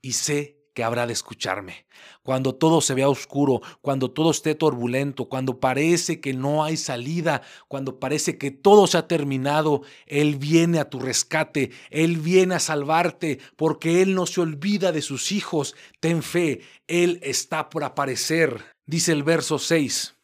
y 0.00 0.12
sé 0.12 0.61
que 0.74 0.84
habrá 0.84 1.06
de 1.06 1.12
escucharme. 1.12 1.86
Cuando 2.22 2.54
todo 2.54 2.80
se 2.80 2.94
vea 2.94 3.08
oscuro, 3.08 3.60
cuando 3.80 4.10
todo 4.10 4.30
esté 4.30 4.54
turbulento, 4.54 5.28
cuando 5.28 5.60
parece 5.60 6.20
que 6.20 6.32
no 6.32 6.64
hay 6.64 6.76
salida, 6.76 7.42
cuando 7.68 7.98
parece 7.98 8.38
que 8.38 8.50
todo 8.50 8.86
se 8.86 8.98
ha 8.98 9.06
terminado, 9.06 9.82
Él 10.06 10.36
viene 10.36 10.78
a 10.78 10.88
tu 10.88 10.98
rescate, 10.98 11.70
Él 11.90 12.16
viene 12.18 12.54
a 12.54 12.60
salvarte, 12.60 13.38
porque 13.56 14.02
Él 14.02 14.14
no 14.14 14.26
se 14.26 14.40
olvida 14.40 14.92
de 14.92 15.02
sus 15.02 15.32
hijos. 15.32 15.74
Ten 16.00 16.22
fe, 16.22 16.62
Él 16.86 17.20
está 17.22 17.68
por 17.68 17.84
aparecer. 17.84 18.64
Dice 18.86 19.12
el 19.12 19.22
verso 19.22 19.58
6. 19.58 20.16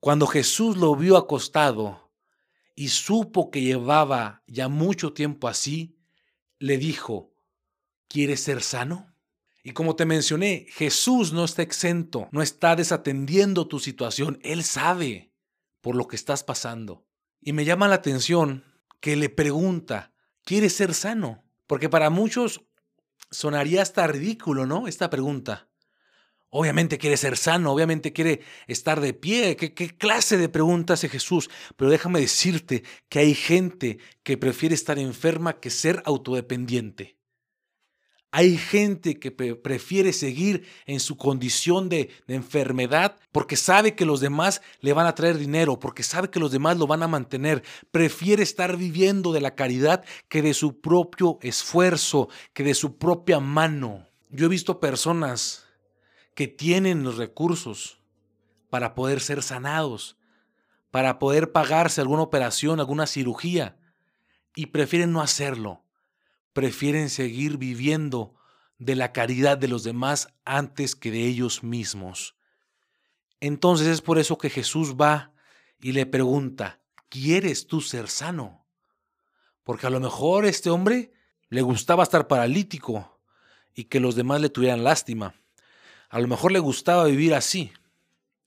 Cuando 0.00 0.26
Jesús 0.26 0.76
lo 0.76 0.94
vio 0.96 1.16
acostado 1.16 2.12
y 2.74 2.88
supo 2.88 3.50
que 3.50 3.62
llevaba 3.62 4.42
ya 4.46 4.68
mucho 4.68 5.12
tiempo 5.12 5.48
así, 5.48 5.96
le 6.58 6.76
dijo, 6.76 7.32
¿quieres 8.08 8.40
ser 8.40 8.62
sano? 8.62 9.13
Y 9.66 9.72
como 9.72 9.96
te 9.96 10.04
mencioné, 10.04 10.66
Jesús 10.68 11.32
no 11.32 11.42
está 11.42 11.62
exento, 11.62 12.28
no 12.32 12.42
está 12.42 12.76
desatendiendo 12.76 13.66
tu 13.66 13.80
situación, 13.80 14.38
Él 14.42 14.62
sabe 14.62 15.32
por 15.80 15.96
lo 15.96 16.06
que 16.06 16.16
estás 16.16 16.44
pasando. 16.44 17.06
Y 17.40 17.54
me 17.54 17.64
llama 17.64 17.88
la 17.88 17.94
atención 17.94 18.62
que 19.00 19.16
le 19.16 19.30
pregunta, 19.30 20.12
¿quieres 20.44 20.74
ser 20.74 20.92
sano? 20.92 21.44
Porque 21.66 21.88
para 21.88 22.10
muchos 22.10 22.66
sonaría 23.30 23.80
hasta 23.80 24.06
ridículo, 24.06 24.66
¿no? 24.66 24.86
Esta 24.86 25.08
pregunta. 25.08 25.70
Obviamente 26.50 26.98
quiere 26.98 27.16
ser 27.16 27.38
sano, 27.38 27.72
obviamente 27.72 28.12
quiere 28.12 28.42
estar 28.66 29.00
de 29.00 29.14
pie. 29.14 29.56
¿Qué, 29.56 29.72
¿Qué, 29.72 29.96
clase 29.96 30.36
de 30.36 30.50
pregunta 30.50 30.92
hace 30.92 31.08
Jesús? 31.08 31.48
Pero 31.76 31.90
déjame 31.90 32.20
decirte 32.20 32.84
que 33.08 33.20
hay 33.20 33.34
gente 33.34 33.98
que 34.22 34.36
prefiere 34.36 34.74
estar 34.74 34.98
enferma 34.98 35.58
que 35.58 35.70
ser 35.70 36.02
autodependiente. 36.04 37.13
Hay 38.36 38.58
gente 38.58 39.20
que 39.20 39.30
prefiere 39.30 40.12
seguir 40.12 40.66
en 40.86 40.98
su 40.98 41.16
condición 41.16 41.88
de, 41.88 42.10
de, 42.26 42.34
enfermedad 42.34 43.16
porque 43.30 43.54
sabe 43.54 43.94
que 43.94 44.04
los 44.04 44.18
demás 44.18 44.60
le 44.80 44.92
van 44.92 45.06
a 45.06 45.14
traer 45.14 45.38
dinero, 45.38 45.78
porque 45.78 46.02
sabe 46.02 46.30
que 46.30 46.40
los 46.40 46.50
demás 46.50 46.76
lo 46.76 46.88
van 46.88 47.04
a 47.04 47.06
mantener. 47.06 47.62
Prefiere 47.92 48.42
estar 48.42 48.76
viviendo 48.76 49.32
de 49.32 49.40
la 49.40 49.54
caridad 49.54 50.04
que 50.28 50.42
de 50.42 50.52
su 50.52 50.80
propio 50.80 51.38
esfuerzo, 51.42 52.28
que 52.52 52.64
de 52.64 52.74
su 52.74 52.98
propia 52.98 53.38
mano. 53.38 54.08
Yo 54.30 54.46
he 54.46 54.48
visto 54.48 54.80
personas 54.80 55.66
que 56.34 56.48
tienen 56.48 57.04
los 57.04 57.18
recursos 57.18 58.00
para 58.68 58.96
poder 58.96 59.20
ser 59.20 59.44
sanados, 59.44 60.16
para 60.90 61.20
poder 61.20 61.52
pagarse 61.52 62.00
alguna 62.00 62.22
operación, 62.22 62.80
alguna 62.80 63.06
cirugía, 63.06 63.76
y 64.56 64.66
prefieren 64.66 65.12
no 65.12 65.22
hacerlo 65.22 65.83
prefieren 66.54 67.10
seguir 67.10 67.58
viviendo 67.58 68.34
de 68.78 68.94
la 68.94 69.12
caridad 69.12 69.58
de 69.58 69.68
los 69.68 69.84
demás 69.84 70.28
antes 70.46 70.96
que 70.96 71.10
de 71.10 71.26
ellos 71.26 71.62
mismos. 71.62 72.36
Entonces 73.40 73.88
es 73.88 74.00
por 74.00 74.18
eso 74.18 74.38
que 74.38 74.48
Jesús 74.48 74.94
va 74.94 75.32
y 75.78 75.92
le 75.92 76.06
pregunta, 76.06 76.80
¿quieres 77.10 77.66
tú 77.66 77.82
ser 77.82 78.08
sano? 78.08 78.64
Porque 79.64 79.86
a 79.86 79.90
lo 79.90 80.00
mejor 80.00 80.46
este 80.46 80.70
hombre 80.70 81.12
le 81.50 81.60
gustaba 81.60 82.02
estar 82.02 82.26
paralítico 82.26 83.20
y 83.74 83.84
que 83.84 84.00
los 84.00 84.14
demás 84.14 84.40
le 84.40 84.48
tuvieran 84.48 84.84
lástima. 84.84 85.34
A 86.08 86.20
lo 86.20 86.28
mejor 86.28 86.52
le 86.52 86.60
gustaba 86.60 87.04
vivir 87.04 87.34
así. 87.34 87.72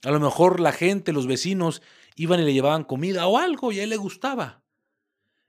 A 0.04 0.12
lo 0.12 0.20
mejor 0.20 0.60
la 0.60 0.72
gente, 0.72 1.12
los 1.12 1.28
vecinos, 1.28 1.82
iban 2.16 2.40
y 2.40 2.44
le 2.44 2.54
llevaban 2.54 2.84
comida 2.84 3.28
o 3.28 3.38
algo 3.38 3.72
y 3.72 3.80
a 3.80 3.84
él 3.84 3.90
le 3.90 3.98
gustaba. 3.98 4.64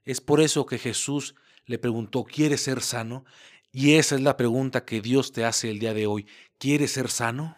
Es 0.05 0.21
por 0.21 0.41
eso 0.41 0.67
que 0.67 0.79
Jesús 0.79 1.35
le 1.69 1.79
preguntó, 1.79 2.25
¿quieres 2.25 2.63
ser 2.63 2.81
sano? 2.81 3.25
Y 3.71 3.95
esa 3.95 4.17
es 4.17 4.23
la 4.23 4.37
pregunta 4.37 4.85
que 4.85 5.01
Dios 5.01 5.33
te 5.33 5.45
hace 5.45 5.71
el 5.71 5.79
día 5.79 5.95
de 5.95 6.07
hoy. 6.07 6.27
¿Quieres 6.59 6.93
ser 6.93 7.11
sano? 7.11 7.57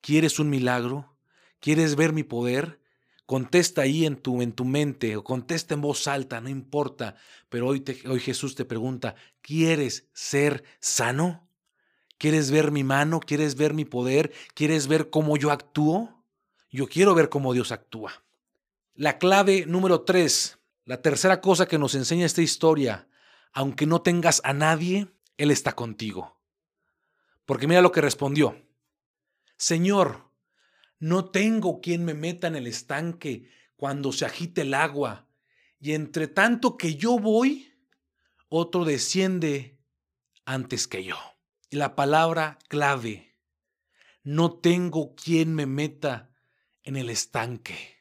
¿Quieres 0.00 0.38
un 0.38 0.50
milagro? 0.50 1.16
¿Quieres 1.60 1.94
ver 1.94 2.12
mi 2.12 2.24
poder? 2.24 2.80
Contesta 3.26 3.82
ahí 3.82 4.06
en 4.06 4.16
tu, 4.16 4.40
en 4.42 4.52
tu 4.52 4.64
mente 4.64 5.16
o 5.16 5.24
contesta 5.24 5.74
en 5.74 5.82
voz 5.82 6.08
alta, 6.08 6.40
no 6.40 6.48
importa. 6.48 7.16
Pero 7.50 7.68
hoy, 7.68 7.84
hoy 8.08 8.18
Jesús 8.18 8.54
te 8.54 8.64
pregunta, 8.64 9.14
¿quieres 9.42 10.08
ser 10.14 10.64
sano? 10.80 11.46
¿Quieres 12.16 12.50
ver 12.50 12.70
mi 12.70 12.82
mano? 12.82 13.20
¿Quieres 13.20 13.56
ver 13.56 13.74
mi 13.74 13.84
poder? 13.84 14.32
¿Quieres 14.54 14.88
ver 14.88 15.10
cómo 15.10 15.36
yo 15.36 15.50
actúo? 15.50 16.24
Yo 16.70 16.88
quiero 16.88 17.14
ver 17.14 17.28
cómo 17.28 17.52
Dios 17.52 17.72
actúa. 17.72 18.24
La 18.94 19.18
clave 19.18 19.66
número 19.66 20.00
tres, 20.00 20.58
la 20.86 21.02
tercera 21.02 21.42
cosa 21.42 21.66
que 21.66 21.78
nos 21.78 21.94
enseña 21.94 22.24
esta 22.24 22.42
historia, 22.42 23.06
aunque 23.54 23.86
no 23.86 24.02
tengas 24.02 24.40
a 24.44 24.52
nadie, 24.52 25.08
Él 25.38 25.50
está 25.50 25.72
contigo. 25.72 26.40
Porque 27.46 27.66
mira 27.66 27.80
lo 27.80 27.92
que 27.92 28.00
respondió. 28.00 28.60
Señor, 29.56 30.30
no 30.98 31.30
tengo 31.30 31.80
quien 31.80 32.04
me 32.04 32.14
meta 32.14 32.48
en 32.48 32.56
el 32.56 32.66
estanque 32.66 33.48
cuando 33.76 34.12
se 34.12 34.26
agite 34.26 34.62
el 34.62 34.74
agua, 34.74 35.28
y 35.78 35.92
entre 35.92 36.28
tanto 36.28 36.76
que 36.76 36.96
yo 36.96 37.18
voy, 37.18 37.72
otro 38.48 38.84
desciende 38.84 39.78
antes 40.44 40.88
que 40.88 41.04
yo. 41.04 41.16
Y 41.70 41.76
la 41.76 41.94
palabra 41.94 42.58
clave, 42.68 43.36
no 44.22 44.54
tengo 44.54 45.14
quien 45.14 45.54
me 45.54 45.66
meta 45.66 46.30
en 46.82 46.96
el 46.96 47.10
estanque. 47.10 47.98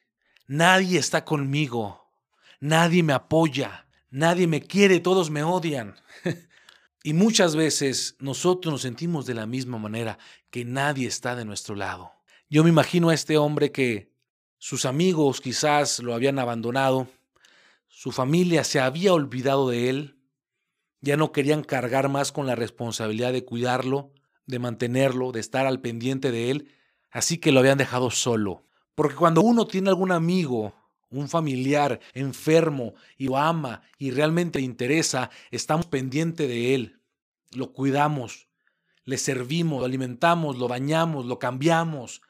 Nadie 0.47 0.97
está 0.97 1.25
conmigo, 1.25 2.09
nadie 2.59 3.03
me 3.03 3.13
apoya, 3.13 3.82
Nadie 4.15 4.45
me 4.45 4.61
quiere, 4.61 4.99
todos 4.99 5.31
me 5.31 5.41
odian. 5.41 5.95
y 7.03 7.13
muchas 7.13 7.55
veces 7.55 8.15
nosotros 8.19 8.71
nos 8.71 8.83
sentimos 8.83 9.25
de 9.25 9.33
la 9.33 9.47
misma 9.47 9.79
manera, 9.79 10.19
que 10.51 10.65
nadie 10.65 11.07
está 11.07 11.35
de 11.35 11.45
nuestro 11.45 11.73
lado. 11.73 12.11
Yo 12.47 12.63
me 12.63 12.69
imagino 12.69 13.09
a 13.09 13.15
este 13.15 13.39
hombre 13.39 13.71
que 13.71 14.13
sus 14.59 14.85
amigos 14.85 15.41
quizás 15.41 15.97
lo 15.97 16.13
habían 16.13 16.37
abandonado, 16.37 17.07
su 17.87 18.11
familia 18.11 18.63
se 18.63 18.79
había 18.79 19.13
olvidado 19.13 19.67
de 19.67 19.89
él, 19.89 20.19
ya 21.01 21.17
no 21.17 21.31
querían 21.31 21.63
cargar 21.63 22.07
más 22.07 22.31
con 22.31 22.45
la 22.45 22.53
responsabilidad 22.53 23.33
de 23.33 23.45
cuidarlo, 23.45 24.13
de 24.45 24.59
mantenerlo, 24.59 25.31
de 25.31 25.39
estar 25.39 25.65
al 25.65 25.81
pendiente 25.81 26.31
de 26.31 26.51
él, 26.51 26.71
así 27.09 27.39
que 27.39 27.51
lo 27.51 27.61
habían 27.61 27.79
dejado 27.79 28.11
solo. 28.11 28.63
Porque 28.93 29.15
cuando 29.15 29.41
uno 29.41 29.65
tiene 29.65 29.89
algún 29.89 30.11
amigo 30.11 30.82
un 31.19 31.29
familiar 31.29 31.99
enfermo 32.13 32.95
y 33.17 33.27
lo 33.27 33.37
ama 33.37 33.81
y 33.97 34.11
realmente 34.11 34.59
le 34.59 34.65
interesa, 34.65 35.29
estamos 35.51 35.85
pendientes 35.85 36.47
de 36.47 36.75
él, 36.75 36.99
lo 37.51 37.73
cuidamos, 37.73 38.47
le 39.05 39.17
servimos, 39.17 39.79
lo 39.79 39.85
alimentamos, 39.85 40.57
lo 40.57 40.67
bañamos, 40.67 41.25
lo 41.25 41.39
cambiamos, 41.39 42.21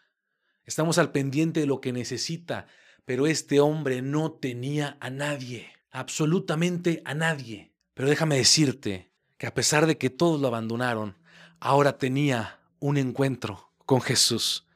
estamos 0.65 0.97
al 0.97 1.11
pendiente 1.11 1.61
de 1.61 1.65
lo 1.65 1.81
que 1.81 1.93
necesita, 1.93 2.67
pero 3.05 3.27
este 3.27 3.59
hombre 3.59 4.01
no 4.01 4.31
tenía 4.31 4.97
a 4.99 5.09
nadie, 5.09 5.67
absolutamente 5.91 7.01
a 7.05 7.13
nadie. 7.13 7.73
Pero 7.93 8.09
déjame 8.09 8.37
decirte 8.37 9.11
que 9.37 9.47
a 9.47 9.53
pesar 9.53 9.85
de 9.85 9.97
que 9.97 10.09
todos 10.09 10.41
lo 10.41 10.47
abandonaron, 10.47 11.17
ahora 11.59 11.97
tenía 11.97 12.59
un 12.79 12.97
encuentro 12.97 13.71
con 13.85 14.01
Jesús. 14.01 14.67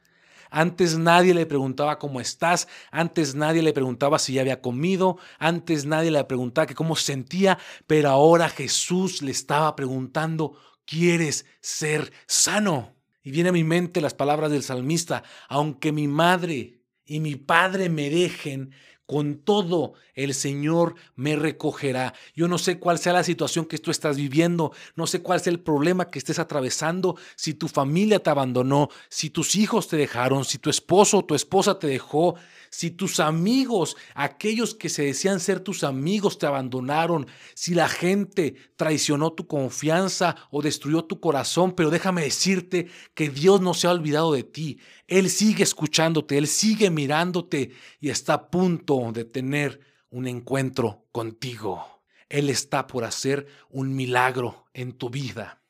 Antes 0.50 0.98
nadie 0.98 1.34
le 1.34 1.46
preguntaba 1.46 1.98
cómo 1.98 2.20
estás, 2.20 2.68
antes 2.90 3.34
nadie 3.34 3.62
le 3.62 3.72
preguntaba 3.72 4.18
si 4.18 4.34
ya 4.34 4.40
había 4.40 4.60
comido, 4.60 5.18
antes 5.38 5.84
nadie 5.84 6.10
le 6.10 6.22
preguntaba 6.24 6.66
que 6.66 6.74
cómo 6.74 6.96
se 6.96 7.12
sentía, 7.12 7.58
pero 7.86 8.10
ahora 8.10 8.48
Jesús 8.48 9.22
le 9.22 9.30
estaba 9.30 9.74
preguntando, 9.76 10.56
¿quieres 10.84 11.46
ser 11.60 12.12
sano? 12.26 12.94
Y 13.22 13.30
viene 13.30 13.50
a 13.50 13.52
mi 13.52 13.64
mente 13.64 14.00
las 14.00 14.14
palabras 14.14 14.50
del 14.50 14.62
salmista, 14.62 15.22
aunque 15.48 15.92
mi 15.92 16.08
madre 16.08 16.80
y 17.04 17.20
mi 17.20 17.36
padre 17.36 17.88
me 17.88 18.10
dejen, 18.10 18.72
con 19.08 19.38
todo 19.38 19.94
el 20.14 20.34
Señor 20.34 20.94
me 21.16 21.34
recogerá. 21.34 22.12
Yo 22.36 22.46
no 22.46 22.58
sé 22.58 22.78
cuál 22.78 22.98
sea 22.98 23.14
la 23.14 23.24
situación 23.24 23.64
que 23.64 23.78
tú 23.78 23.90
estás 23.90 24.18
viviendo, 24.18 24.70
no 24.96 25.06
sé 25.06 25.22
cuál 25.22 25.40
sea 25.40 25.50
el 25.50 25.60
problema 25.60 26.10
que 26.10 26.18
estés 26.18 26.38
atravesando, 26.38 27.16
si 27.34 27.54
tu 27.54 27.68
familia 27.68 28.22
te 28.22 28.28
abandonó, 28.28 28.90
si 29.08 29.30
tus 29.30 29.54
hijos 29.54 29.88
te 29.88 29.96
dejaron, 29.96 30.44
si 30.44 30.58
tu 30.58 30.68
esposo 30.68 31.18
o 31.18 31.24
tu 31.24 31.34
esposa 31.34 31.78
te 31.78 31.86
dejó, 31.86 32.34
si 32.70 32.90
tus 32.90 33.20
amigos, 33.20 33.96
aquellos 34.14 34.74
que 34.74 34.88
se 34.88 35.04
decían 35.04 35.40
ser 35.40 35.60
tus 35.60 35.84
amigos, 35.84 36.38
te 36.38 36.46
abandonaron, 36.46 37.26
si 37.54 37.74
la 37.74 37.88
gente 37.88 38.54
traicionó 38.76 39.32
tu 39.32 39.46
confianza 39.46 40.36
o 40.50 40.62
destruyó 40.62 41.04
tu 41.04 41.20
corazón, 41.20 41.72
pero 41.72 41.90
déjame 41.90 42.22
decirte 42.22 42.88
que 43.14 43.28
Dios 43.28 43.60
no 43.60 43.74
se 43.74 43.86
ha 43.86 43.92
olvidado 43.92 44.32
de 44.32 44.44
ti. 44.44 44.78
Él 45.06 45.30
sigue 45.30 45.62
escuchándote, 45.62 46.38
Él 46.38 46.46
sigue 46.46 46.90
mirándote 46.90 47.72
y 48.00 48.10
está 48.10 48.34
a 48.34 48.50
punto 48.50 49.12
de 49.12 49.24
tener 49.24 49.80
un 50.10 50.26
encuentro 50.26 51.06
contigo. 51.12 52.02
Él 52.28 52.50
está 52.50 52.86
por 52.86 53.04
hacer 53.04 53.46
un 53.70 53.94
milagro 53.94 54.66
en 54.74 54.92
tu 54.92 55.10
vida. 55.10 55.62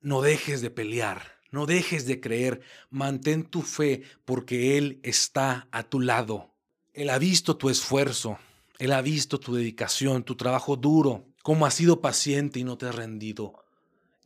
No 0.00 0.22
dejes 0.22 0.60
de 0.60 0.70
pelear. 0.70 1.35
No 1.56 1.64
dejes 1.64 2.04
de 2.04 2.20
creer, 2.20 2.60
mantén 2.90 3.42
tu 3.42 3.62
fe 3.62 4.02
porque 4.26 4.76
Él 4.76 5.00
está 5.02 5.68
a 5.70 5.84
tu 5.84 6.00
lado. 6.00 6.52
Él 6.92 7.08
ha 7.08 7.16
visto 7.16 7.56
tu 7.56 7.70
esfuerzo, 7.70 8.38
Él 8.78 8.92
ha 8.92 9.00
visto 9.00 9.40
tu 9.40 9.54
dedicación, 9.54 10.22
tu 10.22 10.36
trabajo 10.36 10.76
duro, 10.76 11.24
cómo 11.42 11.64
has 11.64 11.72
sido 11.72 12.02
paciente 12.02 12.60
y 12.60 12.64
no 12.64 12.76
te 12.76 12.84
has 12.84 12.94
rendido. 12.94 13.54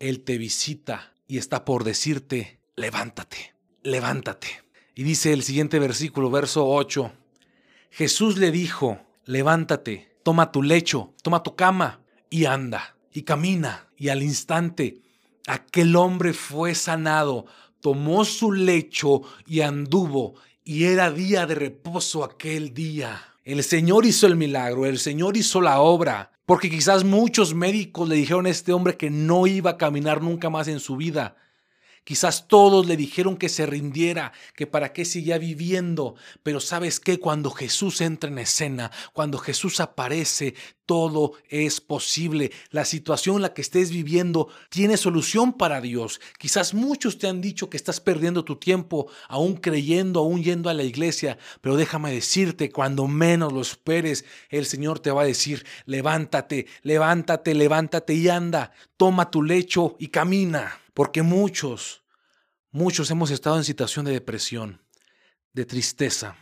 Él 0.01 0.25
te 0.25 0.39
visita 0.39 1.15
y 1.29 1.39
está 1.39 1.65
por 1.65 1.85
decirte, 1.85 2.59
levántate, 2.75 3.55
levántate. 3.85 4.49
Y 4.97 5.05
dice 5.05 5.33
el 5.33 5.45
siguiente 5.45 5.79
versículo, 5.79 6.33
verso 6.33 6.67
8, 6.67 7.13
Jesús 7.93 8.39
le 8.39 8.51
dijo, 8.51 8.99
levántate, 9.25 10.17
toma 10.25 10.51
tu 10.51 10.65
lecho, 10.65 11.15
toma 11.23 11.45
tu 11.45 11.55
cama 11.55 12.01
y 12.29 12.47
anda, 12.47 12.97
y 13.13 13.23
camina. 13.23 13.89
Y 13.97 14.09
al 14.09 14.21
instante 14.25 15.01
Aquel 15.51 15.97
hombre 15.97 16.33
fue 16.33 16.77
sanado, 16.77 17.45
tomó 17.81 18.25
su 18.25 18.53
lecho 18.53 19.23
y 19.49 19.63
anduvo, 19.63 20.37
y 20.63 20.85
era 20.85 21.11
día 21.11 21.45
de 21.45 21.57
reposo 21.57 22.23
aquel 22.23 22.73
día. 22.73 23.21
El 23.43 23.65
Señor 23.65 24.07
hizo 24.07 24.29
el 24.29 24.37
milagro, 24.37 24.87
el 24.87 25.01
Señor 25.01 25.37
hizo 25.37 25.61
la 25.61 25.81
obra, 25.81 26.31
porque 26.47 26.71
quizás 26.71 27.03
muchos 27.03 27.53
médicos 27.53 28.09
le 28.09 28.15
dijeron 28.15 28.47
a 28.47 28.51
este 28.51 28.73
hombre 28.73 28.97
que 28.97 29.11
no 29.11 29.49
iba 29.49 29.73
a 29.73 29.77
caminar 29.77 30.23
nunca 30.23 30.51
más 30.51 30.69
en 30.69 30.79
su 30.79 30.95
vida, 30.95 31.35
Quizás 32.05 32.49
todos 32.49 32.87
le 32.87 32.97
dijeron 32.97 33.37
que 33.37 33.49
se 33.49 33.67
rindiera, 33.67 34.33
que 34.57 34.67
para 34.67 34.93
qué 34.93 35.05
seguía 35.05 35.39
viviendo, 35.39 36.17
pero 36.43 36.59
sabes 36.59 36.99
qué, 36.99 37.21
cuando 37.21 37.51
Jesús 37.51 38.01
entra 38.01 38.31
en 38.31 38.39
escena, 38.39 38.91
cuando 39.13 39.39
Jesús 39.39 39.81
aparece, 39.81 40.55
todo 40.91 41.35
es 41.49 41.81
posible. 41.81 42.51
La 42.71 42.85
situación 42.85 43.37
en 43.37 43.43
la 43.43 43.55
que 43.55 43.63
estés 43.63 43.91
viviendo 43.91 44.49
tiene 44.71 44.97
solución 44.97 45.53
para 45.53 45.81
Dios. 45.81 46.21
Quizás 46.37 46.75
muchos 46.75 47.17
te 47.19 47.29
han 47.29 47.41
dicho 47.41 47.71
que 47.71 47.77
estás 47.77 48.01
perdiendo 48.01 48.45
tu 48.45 48.57
tiempo, 48.57 49.07
aún 49.29 49.55
creyendo, 49.55 50.19
aún 50.19 50.43
yendo 50.43 50.69
a 50.69 50.75
la 50.75 50.83
iglesia, 50.83 51.39
pero 51.61 51.77
déjame 51.77 52.13
decirte, 52.13 52.73
cuando 52.73 53.07
menos 53.07 53.53
lo 53.53 53.61
esperes, 53.61 54.25
el 54.49 54.67
Señor 54.67 54.99
te 54.99 55.13
va 55.13 55.23
a 55.23 55.27
decir, 55.27 55.65
levántate, 55.87 56.67
levántate, 56.83 57.55
levántate 57.55 58.15
y 58.15 58.29
anda, 58.29 58.73
toma 58.97 59.31
tu 59.31 59.45
lecho 59.45 59.95
y 60.01 60.09
camina, 60.09 60.81
porque 61.01 61.23
muchos, 61.23 62.05
muchos 62.71 63.11
hemos 63.11 63.31
estado 63.31 63.57
en 63.57 63.65
situación 63.65 64.05
de 64.05 64.13
depresión, 64.13 64.83
de 65.55 65.65
tristeza, 65.65 66.37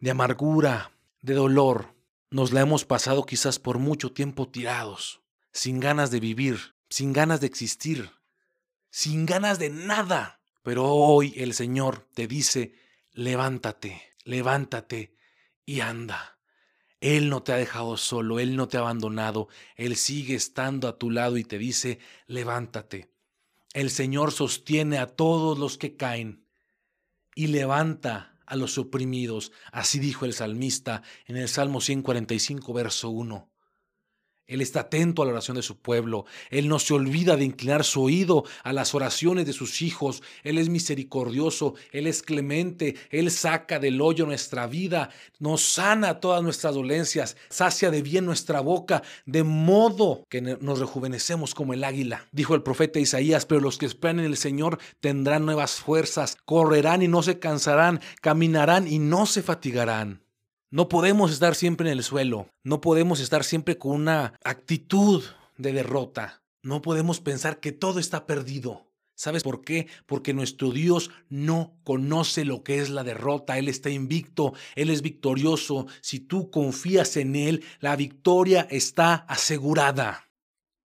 de 0.00 0.10
amargura, 0.10 0.92
de 1.22 1.32
dolor 1.32 1.94
nos 2.30 2.52
la 2.52 2.60
hemos 2.60 2.84
pasado 2.84 3.24
quizás 3.24 3.58
por 3.58 3.78
mucho 3.78 4.12
tiempo 4.12 4.50
tirados, 4.50 5.22
sin 5.50 5.80
ganas 5.80 6.10
de 6.10 6.20
vivir, 6.20 6.74
sin 6.90 7.14
ganas 7.14 7.40
de 7.40 7.46
existir, 7.46 8.10
sin 8.90 9.24
ganas 9.24 9.58
de 9.58 9.70
nada. 9.70 10.42
Pero 10.62 10.84
hoy 10.84 11.32
el 11.38 11.54
Señor 11.54 12.06
te 12.12 12.26
dice, 12.26 12.74
levántate, 13.12 14.02
levántate 14.24 15.16
y 15.64 15.80
anda. 15.80 16.38
Él 17.00 17.30
no 17.30 17.42
te 17.42 17.54
ha 17.54 17.56
dejado 17.56 17.96
solo, 17.96 18.40
Él 18.40 18.56
no 18.56 18.68
te 18.68 18.76
ha 18.76 18.80
abandonado, 18.80 19.48
Él 19.74 19.96
sigue 19.96 20.34
estando 20.34 20.86
a 20.86 20.98
tu 20.98 21.10
lado 21.10 21.38
y 21.38 21.44
te 21.44 21.56
dice, 21.56 21.98
levántate. 22.26 23.11
El 23.72 23.90
Señor 23.90 24.32
sostiene 24.32 24.98
a 24.98 25.06
todos 25.06 25.58
los 25.58 25.78
que 25.78 25.96
caen 25.96 26.46
y 27.34 27.46
levanta 27.48 28.38
a 28.46 28.56
los 28.56 28.76
oprimidos. 28.78 29.52
Así 29.72 29.98
dijo 29.98 30.24
el 30.24 30.34
salmista 30.34 31.02
en 31.26 31.36
el 31.36 31.48
Salmo 31.48 31.80
145, 31.80 32.72
verso 32.72 33.10
1. 33.10 33.51
Él 34.46 34.60
está 34.60 34.80
atento 34.80 35.22
a 35.22 35.24
la 35.24 35.32
oración 35.32 35.56
de 35.56 35.62
su 35.62 35.78
pueblo. 35.78 36.26
Él 36.50 36.68
no 36.68 36.78
se 36.78 36.94
olvida 36.94 37.36
de 37.36 37.44
inclinar 37.44 37.84
su 37.84 38.02
oído 38.02 38.44
a 38.64 38.72
las 38.72 38.94
oraciones 38.94 39.46
de 39.46 39.52
sus 39.52 39.82
hijos. 39.82 40.22
Él 40.42 40.58
es 40.58 40.68
misericordioso, 40.68 41.74
Él 41.92 42.06
es 42.06 42.22
clemente, 42.22 42.96
Él 43.10 43.30
saca 43.30 43.78
del 43.78 44.00
hoyo 44.00 44.26
nuestra 44.26 44.66
vida, 44.66 45.10
nos 45.38 45.62
sana 45.62 46.20
todas 46.20 46.42
nuestras 46.42 46.74
dolencias, 46.74 47.36
sacia 47.48 47.90
de 47.90 48.02
bien 48.02 48.24
nuestra 48.24 48.60
boca, 48.60 49.02
de 49.26 49.42
modo 49.42 50.26
que 50.28 50.40
nos 50.40 50.78
rejuvenecemos 50.78 51.54
como 51.54 51.72
el 51.72 51.84
águila. 51.84 52.26
Dijo 52.32 52.54
el 52.54 52.62
profeta 52.62 52.98
Isaías, 52.98 53.46
pero 53.46 53.60
los 53.60 53.78
que 53.78 53.86
esperan 53.86 54.20
en 54.20 54.26
el 54.26 54.36
Señor 54.36 54.78
tendrán 55.00 55.46
nuevas 55.46 55.76
fuerzas, 55.76 56.36
correrán 56.44 57.02
y 57.02 57.08
no 57.08 57.22
se 57.22 57.38
cansarán, 57.38 58.00
caminarán 58.20 58.88
y 58.88 58.98
no 58.98 59.26
se 59.26 59.42
fatigarán. 59.42 60.22
No 60.72 60.88
podemos 60.88 61.30
estar 61.30 61.54
siempre 61.54 61.90
en 61.90 61.98
el 61.98 62.02
suelo, 62.02 62.48
no 62.64 62.80
podemos 62.80 63.20
estar 63.20 63.44
siempre 63.44 63.76
con 63.76 63.92
una 63.92 64.32
actitud 64.42 65.22
de 65.58 65.74
derrota, 65.74 66.42
no 66.62 66.80
podemos 66.80 67.20
pensar 67.20 67.60
que 67.60 67.72
todo 67.72 68.00
está 68.00 68.24
perdido. 68.24 68.86
¿Sabes 69.14 69.42
por 69.42 69.64
qué? 69.64 69.86
Porque 70.06 70.32
nuestro 70.32 70.70
Dios 70.70 71.10
no 71.28 71.76
conoce 71.84 72.46
lo 72.46 72.62
que 72.62 72.78
es 72.78 72.88
la 72.88 73.04
derrota. 73.04 73.58
Él 73.58 73.68
está 73.68 73.90
invicto, 73.90 74.54
Él 74.74 74.88
es 74.88 75.02
victorioso. 75.02 75.88
Si 76.00 76.20
tú 76.20 76.50
confías 76.50 77.18
en 77.18 77.36
Él, 77.36 77.62
la 77.80 77.94
victoria 77.94 78.66
está 78.70 79.26
asegurada. 79.28 80.30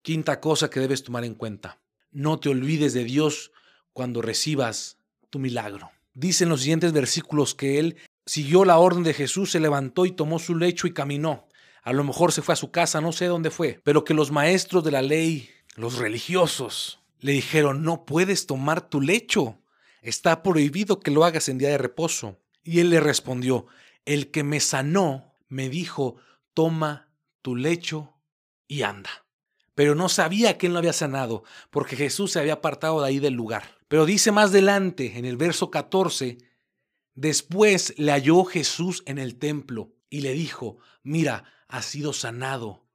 Quinta 0.02 0.40
cosa 0.40 0.68
que 0.68 0.80
debes 0.80 1.04
tomar 1.04 1.24
en 1.24 1.34
cuenta. 1.34 1.80
No 2.10 2.38
te 2.38 2.50
olvides 2.50 2.92
de 2.92 3.04
Dios 3.04 3.50
cuando 3.94 4.20
recibas 4.20 4.98
tu 5.30 5.38
milagro. 5.38 5.90
Dice 6.12 6.44
en 6.44 6.50
los 6.50 6.60
siguientes 6.60 6.92
versículos 6.92 7.54
que 7.54 7.78
Él 7.78 7.96
siguió 8.30 8.64
la 8.64 8.78
orden 8.78 9.02
de 9.02 9.12
Jesús, 9.12 9.50
se 9.50 9.58
levantó 9.58 10.06
y 10.06 10.12
tomó 10.12 10.38
su 10.38 10.54
lecho 10.54 10.86
y 10.86 10.92
caminó. 10.92 11.48
A 11.82 11.92
lo 11.92 12.04
mejor 12.04 12.30
se 12.30 12.42
fue 12.42 12.52
a 12.52 12.56
su 12.56 12.70
casa, 12.70 13.00
no 13.00 13.10
sé 13.10 13.26
dónde 13.26 13.50
fue, 13.50 13.80
pero 13.82 14.04
que 14.04 14.14
los 14.14 14.30
maestros 14.30 14.84
de 14.84 14.92
la 14.92 15.02
ley, 15.02 15.50
los 15.74 15.98
religiosos, 15.98 17.00
le 17.18 17.32
dijeron, 17.32 17.82
no 17.82 18.04
puedes 18.04 18.46
tomar 18.46 18.88
tu 18.88 19.00
lecho, 19.00 19.58
está 20.00 20.44
prohibido 20.44 21.00
que 21.00 21.10
lo 21.10 21.24
hagas 21.24 21.48
en 21.48 21.58
día 21.58 21.70
de 21.70 21.78
reposo. 21.78 22.38
Y 22.62 22.78
él 22.78 22.90
le 22.90 23.00
respondió, 23.00 23.66
el 24.04 24.30
que 24.30 24.44
me 24.44 24.60
sanó 24.60 25.34
me 25.48 25.68
dijo, 25.68 26.14
toma 26.54 27.08
tu 27.42 27.56
lecho 27.56 28.14
y 28.68 28.82
anda. 28.82 29.10
Pero 29.74 29.96
no 29.96 30.08
sabía 30.08 30.56
quién 30.56 30.72
lo 30.72 30.78
había 30.78 30.92
sanado, 30.92 31.42
porque 31.70 31.96
Jesús 31.96 32.30
se 32.30 32.38
había 32.38 32.52
apartado 32.52 33.00
de 33.00 33.08
ahí 33.08 33.18
del 33.18 33.34
lugar. 33.34 33.78
Pero 33.88 34.06
dice 34.06 34.30
más 34.30 34.50
adelante, 34.50 35.18
en 35.18 35.24
el 35.24 35.36
verso 35.36 35.72
14, 35.72 36.38
Después 37.20 37.92
le 37.98 38.12
halló 38.12 38.44
Jesús 38.44 39.02
en 39.04 39.18
el 39.18 39.36
templo 39.36 39.92
y 40.08 40.22
le 40.22 40.32
dijo, 40.32 40.78
mira, 41.02 41.44
has 41.68 41.84
sido 41.84 42.14
sanado, 42.14 42.86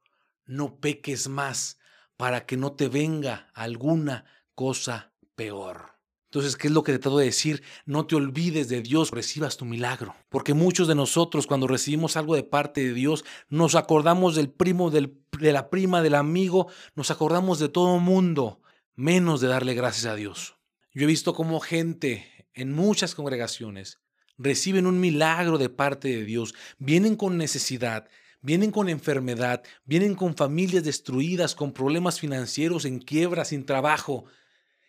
no 0.46 0.80
peques 0.80 1.28
más 1.28 1.78
para 2.16 2.44
que 2.44 2.56
no 2.56 2.72
te 2.72 2.88
venga 2.88 3.52
alguna 3.54 4.24
cosa 4.56 5.12
peor. 5.36 5.92
Entonces, 6.24 6.56
¿qué 6.56 6.66
es 6.66 6.74
lo 6.74 6.82
que 6.82 6.90
te 6.90 6.98
trato 6.98 7.18
de 7.18 7.26
decir? 7.26 7.62
No 7.84 8.08
te 8.08 8.16
olvides 8.16 8.68
de 8.68 8.82
Dios, 8.82 9.12
recibas 9.12 9.58
tu 9.58 9.64
milagro. 9.64 10.16
Porque 10.28 10.54
muchos 10.54 10.88
de 10.88 10.96
nosotros 10.96 11.46
cuando 11.46 11.68
recibimos 11.68 12.16
algo 12.16 12.34
de 12.34 12.42
parte 12.42 12.80
de 12.80 12.94
Dios, 12.94 13.24
nos 13.48 13.76
acordamos 13.76 14.34
del 14.34 14.50
primo, 14.50 14.90
de 14.90 15.12
la 15.52 15.70
prima, 15.70 16.02
del 16.02 16.16
amigo, 16.16 16.66
nos 16.96 17.12
acordamos 17.12 17.60
de 17.60 17.68
todo 17.68 18.00
mundo, 18.00 18.60
menos 18.96 19.40
de 19.40 19.46
darle 19.46 19.74
gracias 19.74 20.06
a 20.06 20.16
Dios. 20.16 20.56
Yo 20.92 21.04
he 21.04 21.06
visto 21.06 21.32
como 21.32 21.60
gente 21.60 22.48
en 22.54 22.72
muchas 22.72 23.14
congregaciones 23.14 24.00
reciben 24.38 24.86
un 24.86 25.00
milagro 25.00 25.58
de 25.58 25.68
parte 25.68 26.08
de 26.08 26.24
Dios, 26.24 26.54
vienen 26.78 27.16
con 27.16 27.36
necesidad, 27.36 28.08
vienen 28.42 28.70
con 28.70 28.88
enfermedad, 28.88 29.62
vienen 29.84 30.14
con 30.14 30.36
familias 30.36 30.84
destruidas, 30.84 31.54
con 31.54 31.72
problemas 31.72 32.20
financieros, 32.20 32.84
en 32.84 32.98
quiebra, 32.98 33.44
sin 33.44 33.66
trabajo, 33.66 34.24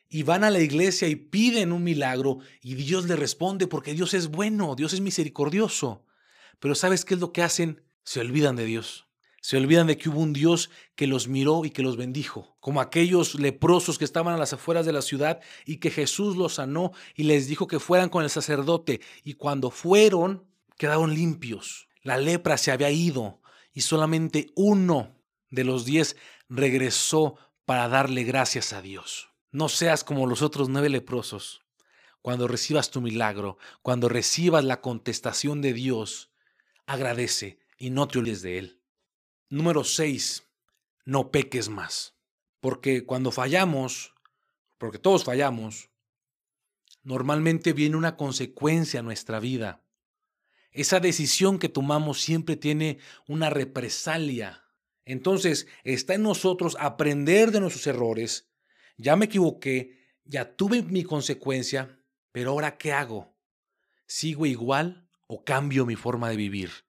y 0.09 0.23
van 0.23 0.43
a 0.43 0.49
la 0.49 0.59
iglesia 0.59 1.07
y 1.07 1.15
piden 1.15 1.71
un 1.71 1.83
milagro 1.83 2.39
y 2.61 2.75
Dios 2.75 3.05
le 3.05 3.15
responde 3.15 3.67
porque 3.67 3.93
Dios 3.93 4.13
es 4.13 4.27
bueno, 4.27 4.75
Dios 4.75 4.93
es 4.93 5.01
misericordioso. 5.01 6.05
Pero 6.59 6.75
¿sabes 6.75 7.03
qué 7.03 7.15
es 7.15 7.19
lo 7.19 7.33
que 7.33 7.43
hacen? 7.43 7.83
Se 8.03 8.21
olvidan 8.21 8.55
de 8.55 8.65
Dios. 8.65 9.06
Se 9.47 9.55
olvidan 9.55 9.87
de 9.87 9.97
que 9.97 10.09
hubo 10.09 10.19
un 10.19 10.33
Dios 10.33 10.69
que 10.97 11.07
los 11.07 11.29
miró 11.29 11.63
y 11.63 11.69
que 11.69 11.81
los 11.81 11.95
bendijo, 11.95 12.57
como 12.59 12.81
aquellos 12.81 13.35
leprosos 13.35 13.97
que 13.97 14.03
estaban 14.03 14.33
a 14.33 14.37
las 14.37 14.51
afueras 14.51 14.85
de 14.85 14.91
la 14.91 15.01
ciudad 15.01 15.39
y 15.65 15.77
que 15.77 15.89
Jesús 15.89 16.35
los 16.35 16.55
sanó 16.55 16.91
y 17.15 17.23
les 17.23 17.47
dijo 17.47 17.65
que 17.65 17.79
fueran 17.79 18.09
con 18.09 18.25
el 18.25 18.29
sacerdote 18.29 18.99
y 19.23 19.35
cuando 19.35 19.71
fueron 19.71 20.45
quedaron 20.75 21.13
limpios. 21.13 21.87
La 22.01 22.17
lepra 22.17 22.57
se 22.57 22.71
había 22.71 22.91
ido 22.91 23.41
y 23.71 23.83
solamente 23.83 24.47
uno 24.53 25.15
de 25.49 25.63
los 25.63 25.85
diez 25.85 26.17
regresó 26.49 27.37
para 27.63 27.87
darle 27.87 28.25
gracias 28.25 28.73
a 28.73 28.81
Dios. 28.81 29.29
No 29.53 29.69
seas 29.69 30.03
como 30.03 30.27
los 30.27 30.41
otros 30.41 30.67
nueve 30.67 30.89
leprosos. 30.89 31.61
Cuando 32.21 32.49
recibas 32.49 32.91
tu 32.91 32.99
milagro, 32.99 33.57
cuando 33.81 34.09
recibas 34.09 34.65
la 34.65 34.81
contestación 34.81 35.61
de 35.61 35.71
Dios, 35.71 36.31
agradece 36.85 37.59
y 37.77 37.91
no 37.91 38.09
te 38.09 38.19
olvides 38.19 38.41
de 38.41 38.57
Él. 38.57 38.76
Número 39.49 39.85
6. 39.85 40.43
No 41.05 41.31
peques 41.31 41.69
más. 41.69 42.15
Porque 42.59 43.05
cuando 43.05 43.31
fallamos, 43.31 44.13
porque 44.77 44.99
todos 44.99 45.23
fallamos, 45.23 45.89
normalmente 47.03 47.71
viene 47.71 47.95
una 47.95 48.17
consecuencia 48.17 48.99
a 48.99 49.03
nuestra 49.03 49.39
vida. 49.39 49.85
Esa 50.71 50.99
decisión 50.99 51.59
que 51.59 51.69
tomamos 51.69 52.19
siempre 52.19 52.57
tiene 52.57 52.99
una 53.27 53.49
represalia. 53.49 54.65
Entonces 55.05 55.67
está 55.85 56.15
en 56.15 56.23
nosotros 56.23 56.75
aprender 56.79 57.51
de 57.51 57.61
nuestros 57.61 57.87
errores. 57.87 58.51
Ya 58.97 59.15
me 59.15 59.25
equivoqué, 59.25 59.97
ya 60.25 60.55
tuve 60.57 60.83
mi 60.83 61.03
consecuencia, 61.03 62.03
pero 62.33 62.51
ahora 62.51 62.77
¿qué 62.77 62.91
hago? 62.91 63.33
¿Sigo 64.07 64.45
igual 64.45 65.09
o 65.27 65.45
cambio 65.45 65.85
mi 65.85 65.95
forma 65.95 66.29
de 66.29 66.35
vivir? 66.35 66.86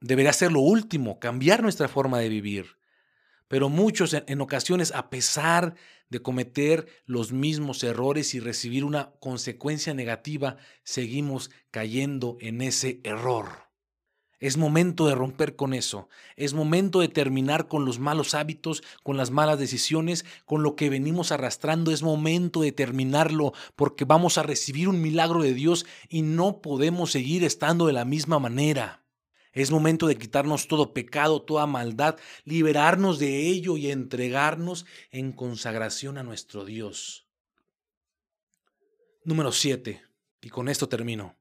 Debería 0.00 0.32
ser 0.32 0.52
lo 0.52 0.60
último, 0.60 1.18
cambiar 1.18 1.62
nuestra 1.62 1.88
forma 1.88 2.18
de 2.18 2.28
vivir. 2.28 2.78
Pero 3.48 3.68
muchos 3.68 4.14
en, 4.14 4.40
ocasiones, 4.40 4.92
a 4.92 5.10
pesar 5.10 5.74
de 6.10 6.20
cometer 6.20 6.86
los 7.06 7.32
mismos 7.32 7.82
errores 7.82 8.34
y 8.34 8.40
recibir 8.40 8.84
una 8.84 9.12
consecuencia 9.20 9.94
negativa, 9.94 10.56
seguimos 10.84 11.50
cayendo 11.70 12.36
en 12.40 12.60
ese 12.60 13.00
error. 13.04 13.68
Es 14.40 14.56
momento 14.56 15.08
de 15.08 15.16
romper 15.16 15.56
con 15.56 15.74
eso. 15.74 16.08
Es 16.36 16.54
momento 16.54 17.00
de 17.00 17.08
terminar 17.08 17.66
con 17.66 17.84
los 17.84 17.98
malos 17.98 18.34
hábitos, 18.34 18.84
con 19.02 19.16
las 19.16 19.32
malas 19.32 19.58
decisiones, 19.58 20.24
con 20.44 20.62
lo 20.62 20.76
que 20.76 20.90
venimos 20.90 21.32
arrastrando. 21.32 21.90
Es 21.90 22.02
momento 22.04 22.60
de 22.60 22.70
terminarlo 22.70 23.52
porque 23.74 24.04
vamos 24.04 24.38
a 24.38 24.44
recibir 24.44 24.88
un 24.88 25.02
milagro 25.02 25.42
de 25.42 25.54
Dios 25.54 25.86
y 26.08 26.22
no 26.22 26.60
podemos 26.60 27.10
seguir 27.10 27.42
estando 27.42 27.88
de 27.88 27.94
la 27.94 28.04
misma 28.04 28.38
manera. 28.38 29.02
Es 29.58 29.72
momento 29.72 30.06
de 30.06 30.16
quitarnos 30.16 30.68
todo 30.68 30.94
pecado, 30.94 31.42
toda 31.42 31.66
maldad, 31.66 32.16
liberarnos 32.44 33.18
de 33.18 33.48
ello 33.48 33.76
y 33.76 33.90
entregarnos 33.90 34.86
en 35.10 35.32
consagración 35.32 36.16
a 36.16 36.22
nuestro 36.22 36.64
Dios. 36.64 37.26
Número 39.24 39.50
7. 39.50 40.00
Y 40.42 40.48
con 40.48 40.68
esto 40.68 40.88
termino. 40.88 41.36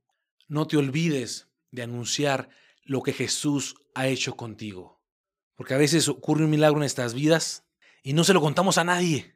No 0.48 0.66
te 0.66 0.78
olvides 0.78 1.48
de 1.70 1.84
anunciar 1.84 2.50
lo 2.86 3.04
que 3.04 3.14
Jesús 3.14 3.76
ha 3.94 4.08
hecho 4.08 4.36
contigo. 4.36 5.00
Porque 5.54 5.76
a 5.76 5.78
veces 5.78 6.10
ocurre 6.10 6.44
un 6.44 6.50
milagro 6.50 6.80
en 6.80 6.86
estas 6.86 7.14
vidas 7.14 7.66
y 8.02 8.14
no 8.14 8.24
se 8.24 8.34
lo 8.34 8.42
contamos 8.42 8.80
a 8.80 8.84
nadie. 8.84 9.36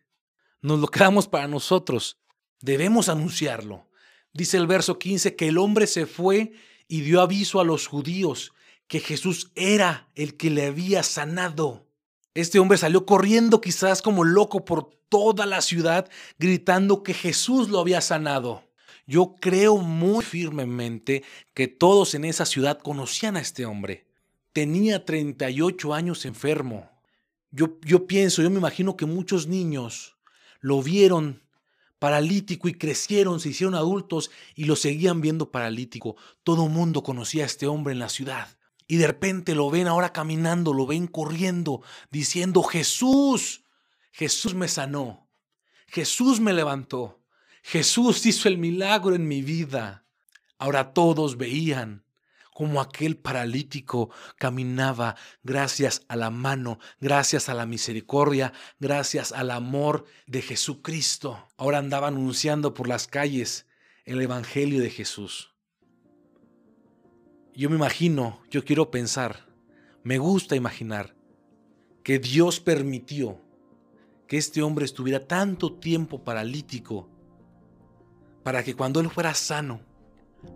Nos 0.59 0.79
lo 0.79 0.87
quedamos 0.87 1.27
para 1.27 1.47
nosotros. 1.47 2.19
Debemos 2.61 3.09
anunciarlo. 3.09 3.91
Dice 4.33 4.57
el 4.57 4.65
verso 4.65 4.97
15 4.97 5.35
que 5.35 5.49
el 5.49 5.59
hombre 5.59 5.85
se 5.85 6.07
fue 6.07 6.53
y 6.87 7.01
dio 7.01 7.21
aviso 7.21 7.59
a 7.59 7.63
los 7.63 7.85
judíos 7.85 8.55
que 8.91 8.99
Jesús 8.99 9.53
era 9.55 10.09
el 10.15 10.35
que 10.35 10.49
le 10.49 10.65
había 10.65 11.01
sanado. 11.01 11.87
Este 12.33 12.59
hombre 12.59 12.77
salió 12.77 13.05
corriendo 13.05 13.61
quizás 13.61 14.01
como 14.01 14.25
loco 14.25 14.65
por 14.65 14.89
toda 15.07 15.45
la 15.45 15.61
ciudad 15.61 16.09
gritando 16.37 17.01
que 17.01 17.13
Jesús 17.13 17.69
lo 17.69 17.79
había 17.79 18.01
sanado. 18.01 18.65
Yo 19.07 19.37
creo 19.39 19.77
muy 19.77 20.25
firmemente 20.25 21.23
que 21.53 21.69
todos 21.69 22.15
en 22.15 22.25
esa 22.25 22.45
ciudad 22.45 22.79
conocían 22.79 23.37
a 23.37 23.39
este 23.39 23.65
hombre. 23.65 24.07
Tenía 24.51 25.05
38 25.05 25.93
años 25.93 26.25
enfermo. 26.25 26.91
Yo, 27.49 27.79
yo 27.85 28.07
pienso, 28.07 28.41
yo 28.41 28.49
me 28.49 28.57
imagino 28.57 28.97
que 28.97 29.05
muchos 29.05 29.47
niños 29.47 30.17
lo 30.59 30.83
vieron 30.83 31.43
paralítico 31.97 32.67
y 32.67 32.73
crecieron, 32.73 33.39
se 33.39 33.51
hicieron 33.51 33.75
adultos 33.75 34.31
y 34.53 34.65
lo 34.65 34.75
seguían 34.75 35.21
viendo 35.21 35.49
paralítico. 35.49 36.17
Todo 36.43 36.67
mundo 36.67 37.03
conocía 37.03 37.43
a 37.43 37.45
este 37.45 37.67
hombre 37.67 37.93
en 37.93 37.99
la 37.99 38.09
ciudad. 38.09 38.49
Y 38.87 38.97
de 38.97 39.07
repente 39.07 39.55
lo 39.55 39.69
ven 39.69 39.87
ahora 39.87 40.13
caminando, 40.13 40.73
lo 40.73 40.85
ven 40.85 41.07
corriendo, 41.07 41.81
diciendo, 42.09 42.63
Jesús, 42.63 43.63
Jesús 44.11 44.53
me 44.53 44.67
sanó, 44.67 45.29
Jesús 45.87 46.39
me 46.39 46.53
levantó, 46.53 47.21
Jesús 47.63 48.25
hizo 48.25 48.47
el 48.47 48.57
milagro 48.57 49.15
en 49.15 49.27
mi 49.27 49.41
vida. 49.41 50.05
Ahora 50.57 50.93
todos 50.93 51.37
veían 51.37 52.03
como 52.53 52.81
aquel 52.81 53.17
paralítico 53.17 54.11
caminaba 54.37 55.15
gracias 55.41 56.03
a 56.09 56.15
la 56.15 56.29
mano, 56.29 56.79
gracias 56.99 57.49
a 57.49 57.53
la 57.53 57.65
misericordia, 57.65 58.53
gracias 58.79 59.31
al 59.31 59.51
amor 59.51 60.05
de 60.27 60.41
Jesucristo. 60.41 61.47
Ahora 61.57 61.79
andaba 61.79 62.09
anunciando 62.09 62.73
por 62.73 62.87
las 62.87 63.07
calles 63.07 63.65
el 64.05 64.21
Evangelio 64.21 64.81
de 64.81 64.89
Jesús. 64.89 65.50
Yo 67.61 67.69
me 67.69 67.75
imagino, 67.75 68.39
yo 68.49 68.65
quiero 68.65 68.89
pensar, 68.89 69.45
me 70.01 70.17
gusta 70.17 70.55
imaginar 70.55 71.13
que 72.03 72.17
Dios 72.17 72.59
permitió 72.59 73.39
que 74.27 74.39
este 74.39 74.63
hombre 74.63 74.83
estuviera 74.83 75.27
tanto 75.27 75.71
tiempo 75.73 76.23
paralítico 76.23 77.07
para 78.41 78.63
que 78.63 78.73
cuando 78.73 78.99
él 78.99 79.11
fuera 79.11 79.35
sano, 79.35 79.79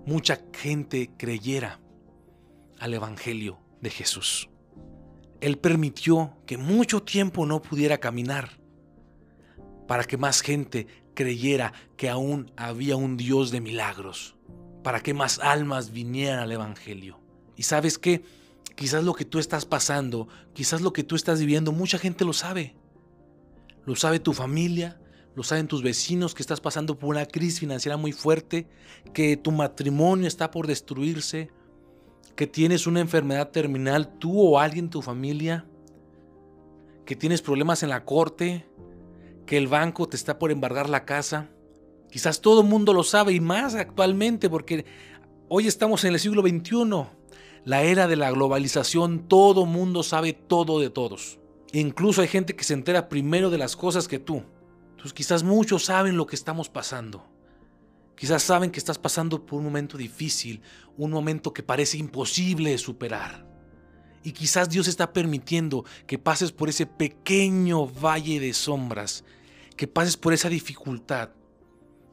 mucha 0.07 0.41
gente 0.51 1.11
creyera 1.15 1.79
al 2.79 2.95
Evangelio 2.95 3.59
de 3.81 3.91
Jesús. 3.91 4.49
Él 5.41 5.59
permitió 5.59 6.39
que 6.47 6.57
mucho 6.57 7.03
tiempo 7.03 7.45
no 7.45 7.61
pudiera 7.61 7.99
caminar 7.99 8.59
para 9.87 10.05
que 10.05 10.17
más 10.17 10.41
gente 10.41 10.87
creyera 11.13 11.71
que 11.97 12.09
aún 12.09 12.51
había 12.57 12.95
un 12.95 13.15
Dios 13.15 13.51
de 13.51 13.61
milagros, 13.61 14.35
para 14.86 15.00
que 15.00 15.15
más 15.15 15.39
almas 15.39 15.89
vinieran 15.89 16.38
al 16.38 16.52
Evangelio. 16.52 17.19
Y 17.56 17.63
sabes 17.63 17.98
qué, 17.98 18.24
quizás 18.76 19.04
lo 19.04 19.15
que 19.15 19.26
tú 19.26 19.39
estás 19.39 19.65
pasando, 19.65 20.28
quizás 20.54 20.82
lo 20.82 20.93
que 20.93 21.04
tú 21.04 21.15
estás 21.15 21.39
viviendo, 21.39 21.71
mucha 21.71 21.98
gente 21.98 22.24
lo 22.24 22.34
sabe. 22.34 22.76
Lo 23.88 23.95
sabe 23.95 24.19
tu 24.19 24.32
familia, 24.32 25.02
lo 25.34 25.41
saben 25.41 25.67
tus 25.67 25.82
vecinos 25.82 26.36
que 26.36 26.43
estás 26.43 26.62
pasando 26.62 27.00
por 27.00 27.10
una 27.10 27.26
crisis 27.26 27.60
financiera 27.60 27.98
muy 27.98 28.12
fuerte, 28.12 28.67
que 29.12 29.38
tu 29.38 29.52
matrimonio 29.52 30.28
está 30.28 30.52
por 30.52 30.67
destruirse, 30.67 31.50
que 32.36 32.45
tienes 32.45 32.86
una 32.86 33.00
enfermedad 33.00 33.50
terminal, 33.50 34.19
tú 34.19 34.39
o 34.39 34.60
alguien 34.60 34.86
en 34.86 34.91
tu 34.91 35.02
familia, 35.02 35.65
que 37.08 37.15
tienes 37.15 37.41
problemas 37.41 37.82
en 37.82 37.89
la 37.89 38.06
corte, 38.06 38.67
que 39.48 39.58
el 39.58 39.67
banco 39.67 40.08
te 40.08 40.15
está 40.15 40.38
por 40.38 40.52
embargar 40.52 40.91
la 40.91 41.06
casa. 41.06 41.50
Quizás 42.15 42.39
todo 42.39 42.62
el 42.62 42.67
mundo 42.67 42.93
lo 42.93 43.04
sabe 43.04 43.34
y 43.34 43.41
más 43.41 43.75
actualmente 43.75 44.49
porque 44.49 44.86
hoy 45.49 45.67
estamos 45.67 46.06
en 46.06 46.13
el 46.13 46.19
siglo 46.21 46.43
XXI, 46.43 47.10
la 47.65 47.82
era 47.82 48.08
de 48.08 48.15
la 48.15 48.32
globalización, 48.32 49.28
todo 49.28 49.65
mundo 49.65 50.01
sabe 50.01 50.32
todo 50.32 50.80
de 50.80 50.89
todos. 50.89 51.39
Incluso 51.73 52.21
hay 52.21 52.30
gente 52.30 52.56
que 52.56 52.63
se 52.63 52.73
entera 52.73 53.10
primero 53.10 53.49
de 53.49 53.58
las 53.58 53.75
cosas 53.75 54.08
que 54.08 54.17
tú. 54.17 54.45
Entonces 54.91 55.12
quizás 55.12 55.43
muchos 55.43 55.84
saben 55.84 56.15
lo 56.15 56.25
que 56.25 56.38
estamos 56.38 56.69
pasando. 56.69 57.28
Quizás 58.15 58.43
saben 58.43 58.71
que 58.71 58.80
estás 58.80 58.97
pasando 58.97 59.45
por 59.45 59.60
un 59.60 59.65
momento 59.65 59.97
difícil, 59.97 60.62
un 60.95 61.12
momento 61.12 61.51
que 61.51 61.63
parece 61.63 61.97
imposible 61.97 62.78
superar. 62.78 63.45
Y 64.23 64.32
quizás 64.32 64.69
Dios 64.69 64.88
está 64.88 65.12
permitiendo 65.12 65.84
que 66.08 66.17
pases 66.17 66.54
por 66.54 66.69
ese 66.69 66.86
pequeño 66.86 67.86
valle 67.86 68.39
de 68.39 68.54
sombras, 68.54 69.25
que 69.75 69.86
pases 69.86 70.15
por 70.15 70.32
esa 70.32 70.47
dificultad, 70.47 71.32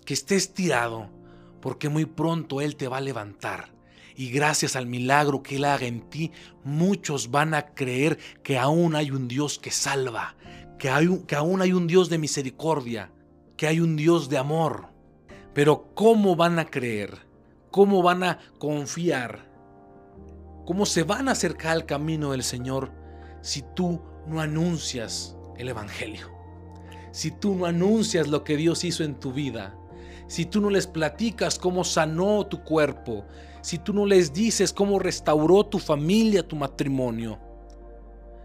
que 0.05 0.15
estés 0.15 0.55
tirado, 0.55 1.09
porque 1.61 1.89
muy 1.89 2.05
pronto 2.05 2.61
Él 2.61 2.77
te 2.77 2.89
va 2.89 2.99
a 2.99 3.03
levantar. 3.03 3.73
Y 4.15 4.31
gracias 4.31 4.77
al 4.77 4.87
milagro 4.87 5.43
que 5.43 5.57
Él 5.57 5.65
haga 5.65 5.87
en 5.87 6.03
ti, 6.11 6.33
muchos 6.65 7.31
van 7.31 7.55
a 7.55 7.67
creer 7.75 8.19
que 8.43 8.59
aún 8.59 8.95
hay 8.95 9.11
un 9.11 9.29
Dios 9.29 9.59
que 9.59 9.71
salva, 9.71 10.37
que, 10.79 10.91
hay 10.91 11.09
que 11.27 11.37
aún 11.37 11.63
hay 11.63 11.73
un 11.73 11.87
Dios 11.87 12.09
de 12.09 12.19
misericordia, 12.19 13.11
que 13.57 13.67
hay 13.67 13.81
un 13.81 13.97
Dios 13.97 14.29
de 14.29 14.39
amor. 14.39 14.89
Pero 15.55 15.95
¿cómo 15.95 16.37
van 16.37 16.59
a 16.59 16.67
creer? 16.67 17.19
¿Cómo 17.71 18.03
van 18.03 18.23
a 18.23 18.39
confiar? 18.59 19.51
¿Cómo 20.67 20.87
se 20.87 21.05
van 21.05 21.29
a 21.29 21.33
acercar 21.33 21.73
al 21.73 21.87
camino 21.87 22.33
del 22.33 22.43
Señor 22.43 22.93
si 23.41 23.63
tú 23.75 24.01
no 24.27 24.41
anuncias 24.41 25.37
el 25.57 25.69
Evangelio? 25.69 26.31
Si 27.13 27.31
tú 27.31 27.55
no 27.55 27.67
anuncias 27.67 28.29
lo 28.29 28.45
que 28.45 28.57
Dios 28.57 28.85
hizo 28.85 29.05
en 29.05 29.19
tu 29.19 29.33
vida, 29.33 29.77
si 30.33 30.47
tú 30.47 30.63
no 30.63 30.71
les 30.71 30.87
platicas 30.87 31.59
cómo 31.59 31.85
sanó 31.85 32.47
tu 32.47 32.65
cuerpo, 32.65 33.27
si 33.61 33.77
tú 33.77 33.93
no 33.93 34.07
les 34.07 34.33
dices 34.33 34.73
cómo 34.73 34.99
restauró 34.99 35.67
tu 35.67 35.79
familia, 35.79 36.49
tu 36.49 36.57
matrimonio, 36.57 37.39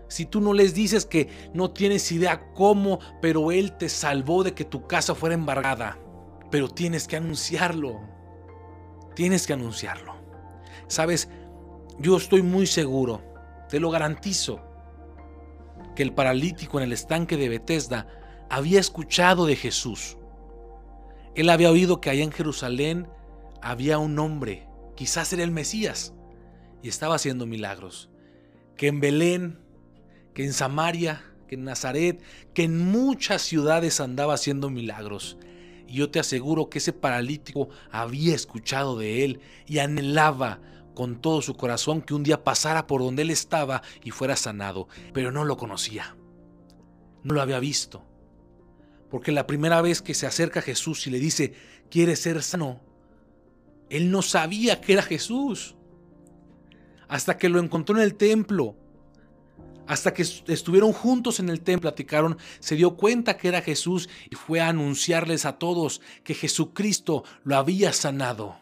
si 0.09 0.25
tú 0.25 0.41
no 0.41 0.51
les 0.51 0.73
dices 0.73 1.05
que 1.05 1.29
no 1.53 1.71
tienes 1.71 2.11
idea 2.11 2.51
cómo, 2.53 2.99
pero 3.21 3.53
Él 3.53 3.77
te 3.77 3.87
salvó 3.87 4.43
de 4.43 4.53
que 4.53 4.65
tu 4.65 4.85
casa 4.85 5.15
fuera 5.15 5.33
embargada, 5.33 5.97
pero 6.51 6.67
tienes 6.67 7.07
que 7.07 7.15
anunciarlo. 7.15 8.01
Tienes 9.15 9.47
que 9.47 9.53
anunciarlo. 9.53 10.13
Sabes, 10.87 11.29
yo 11.99 12.17
estoy 12.17 12.41
muy 12.41 12.67
seguro, 12.67 13.21
te 13.69 13.79
lo 13.79 13.91
garantizo, 13.91 14.59
que 15.95 16.03
el 16.03 16.13
paralítico 16.13 16.79
en 16.79 16.83
el 16.83 16.91
estanque 16.91 17.37
de 17.37 17.47
Bethesda 17.47 18.07
había 18.49 18.81
escuchado 18.81 19.45
de 19.45 19.55
Jesús. 19.55 20.17
Él 21.37 21.51
había 21.51 21.69
oído 21.69 22.01
que 22.01 22.09
allá 22.09 22.23
en 22.23 22.31
Jerusalén 22.31 23.07
había 23.61 23.99
un 23.99 24.17
hombre, 24.17 24.67
quizás 24.95 25.31
era 25.33 25.43
el 25.43 25.51
Mesías, 25.51 26.15
y 26.81 26.89
estaba 26.89 27.13
haciendo 27.13 27.45
milagros. 27.45 28.09
Que 28.75 28.87
en 28.87 28.99
Belén, 28.99 29.59
que 30.33 30.43
en 30.43 30.51
Samaria, 30.51 31.23
que 31.47 31.53
en 31.53 31.63
Nazaret, 31.63 32.23
que 32.55 32.63
en 32.63 32.79
muchas 32.79 33.43
ciudades 33.43 33.99
andaba 33.99 34.33
haciendo 34.33 34.71
milagros. 34.71 35.37
Y 35.87 35.97
yo 35.97 36.09
te 36.09 36.19
aseguro 36.19 36.71
que 36.71 36.79
ese 36.79 36.91
paralítico 36.91 37.69
había 37.91 38.33
escuchado 38.33 38.97
de 38.97 39.23
él 39.23 39.39
y 39.67 39.77
anhelaba 39.77 40.59
con 40.95 41.21
todo 41.21 41.43
su 41.43 41.55
corazón 41.55 42.01
que 42.01 42.15
un 42.15 42.23
día 42.23 42.43
pasara 42.43 42.87
por 42.87 43.01
donde 43.01 43.21
él 43.21 43.29
estaba 43.29 43.83
y 44.03 44.09
fuera 44.09 44.35
sanado, 44.35 44.87
pero 45.13 45.31
no 45.31 45.45
lo 45.45 45.55
conocía. 45.55 46.17
No 47.21 47.35
lo 47.35 47.43
había 47.43 47.59
visto. 47.59 48.03
Porque 49.09 49.31
la 49.31 49.47
primera 49.47 49.81
vez 49.81 50.01
que 50.01 50.13
se 50.13 50.27
acerca 50.27 50.59
a 50.59 50.63
Jesús 50.63 51.07
y 51.07 51.11
le 51.11 51.19
dice, 51.19 51.53
¿quieres 51.89 52.19
ser 52.19 52.43
sano? 52.43 52.81
Él 53.89 54.11
no 54.11 54.21
sabía 54.21 54.81
que 54.81 54.93
era 54.93 55.01
Jesús. 55.01 55.75
Hasta 57.07 57.37
que 57.37 57.47
lo 57.47 57.59
encontró 57.59 57.95
en 57.95 58.03
el 58.03 58.15
templo 58.15 58.75
hasta 59.87 60.13
que 60.13 60.21
estuvieron 60.21 60.91
juntos 60.91 61.39
en 61.39 61.49
el 61.49 61.61
templo, 61.61 61.89
platicaron, 61.89 62.37
se 62.59 62.75
dio 62.75 62.97
cuenta 62.97 63.37
que 63.37 63.47
era 63.47 63.61
Jesús 63.61 64.09
y 64.29 64.35
fue 64.35 64.59
a 64.59 64.67
anunciarles 64.67 65.45
a 65.45 65.57
todos 65.57 66.01
que 66.25 66.33
Jesucristo 66.33 67.23
lo 67.43 67.55
había 67.55 67.93
sanado. 67.93 68.59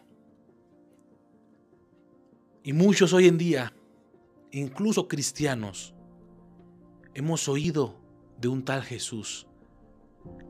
Y 2.62 2.72
muchos 2.72 3.12
hoy 3.12 3.26
en 3.26 3.38
día, 3.38 3.74
incluso 4.52 5.08
cristianos, 5.08 5.94
hemos 7.14 7.48
oído 7.48 8.00
de 8.38 8.48
un 8.48 8.64
tal 8.64 8.82
Jesús 8.82 9.45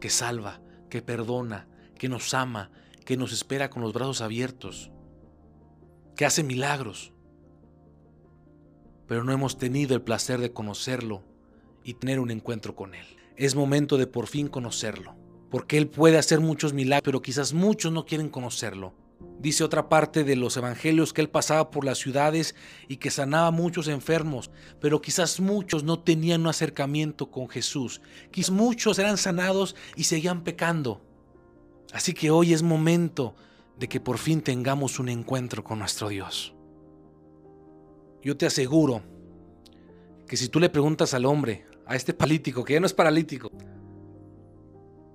que 0.00 0.10
salva, 0.10 0.60
que 0.90 1.02
perdona, 1.02 1.68
que 1.98 2.08
nos 2.08 2.34
ama, 2.34 2.70
que 3.04 3.16
nos 3.16 3.32
espera 3.32 3.70
con 3.70 3.82
los 3.82 3.92
brazos 3.92 4.20
abiertos, 4.20 4.90
que 6.16 6.24
hace 6.24 6.42
milagros 6.42 7.12
pero 9.06 9.24
no 9.24 9.32
hemos 9.32 9.58
tenido 9.58 9.94
el 9.94 10.02
placer 10.02 10.40
de 10.40 10.52
conocerlo 10.52 11.22
y 11.84 11.94
tener 11.94 12.18
un 12.20 12.30
encuentro 12.30 12.74
con 12.74 12.94
Él. 12.94 13.06
Es 13.36 13.54
momento 13.54 13.98
de 13.98 14.06
por 14.06 14.26
fin 14.26 14.48
conocerlo. 14.48 15.14
porque 15.48 15.78
Él 15.78 15.86
puede 15.86 16.18
hacer 16.18 16.40
muchos 16.40 16.72
milagros, 16.72 17.04
pero 17.04 17.22
quizás 17.22 17.54
muchos 17.54 17.92
no 17.92 18.04
quieren 18.04 18.28
conocerlo. 18.28 18.94
Dice 19.38 19.64
otra 19.64 19.88
parte 19.88 20.24
de 20.24 20.34
los 20.34 20.56
evangelios 20.56 21.12
que 21.12 21.20
Él 21.20 21.28
pasaba 21.28 21.70
por 21.70 21.84
las 21.84 21.98
ciudades 21.98 22.54
y 22.88 22.96
que 22.96 23.10
sanaba 23.10 23.48
a 23.48 23.52
muchos 23.52 23.86
enfermos, 23.86 24.50
pero 24.80 25.02
quizás 25.02 25.40
muchos 25.40 25.84
no 25.84 25.98
tenían 25.98 26.40
un 26.40 26.46
acercamiento 26.48 27.30
con 27.30 27.48
Jesús. 27.48 28.00
Quizás 28.30 28.50
muchos 28.50 28.98
eran 28.98 29.18
sanados 29.18 29.76
y 29.94 30.04
seguían 30.04 30.42
pecando. 30.42 31.02
Así 31.92 32.14
que 32.14 32.30
hoy 32.30 32.54
es 32.54 32.62
momento 32.62 33.36
de 33.78 33.88
que 33.88 34.00
por 34.00 34.18
fin 34.18 34.40
tengamos 34.40 34.98
un 34.98 35.08
encuentro 35.08 35.62
con 35.62 35.78
nuestro 35.78 36.08
Dios. 36.08 36.54
Yo 38.22 38.36
te 38.36 38.46
aseguro 38.46 39.02
que 40.26 40.36
si 40.36 40.48
tú 40.48 40.58
le 40.58 40.70
preguntas 40.70 41.14
al 41.14 41.26
hombre, 41.26 41.66
a 41.86 41.94
este 41.94 42.14
político, 42.14 42.64
que 42.64 42.72
ya 42.72 42.80
no 42.80 42.86
es 42.86 42.94
paralítico, 42.94 43.50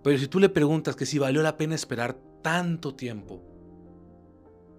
pero 0.04 0.18
si 0.18 0.28
tú 0.28 0.40
le 0.40 0.50
preguntas 0.50 0.96
que 0.96 1.06
si 1.06 1.20
valió 1.20 1.42
la 1.42 1.58
pena 1.58 1.76
esperar 1.76 2.18
tanto 2.42 2.96
tiempo, 2.96 3.44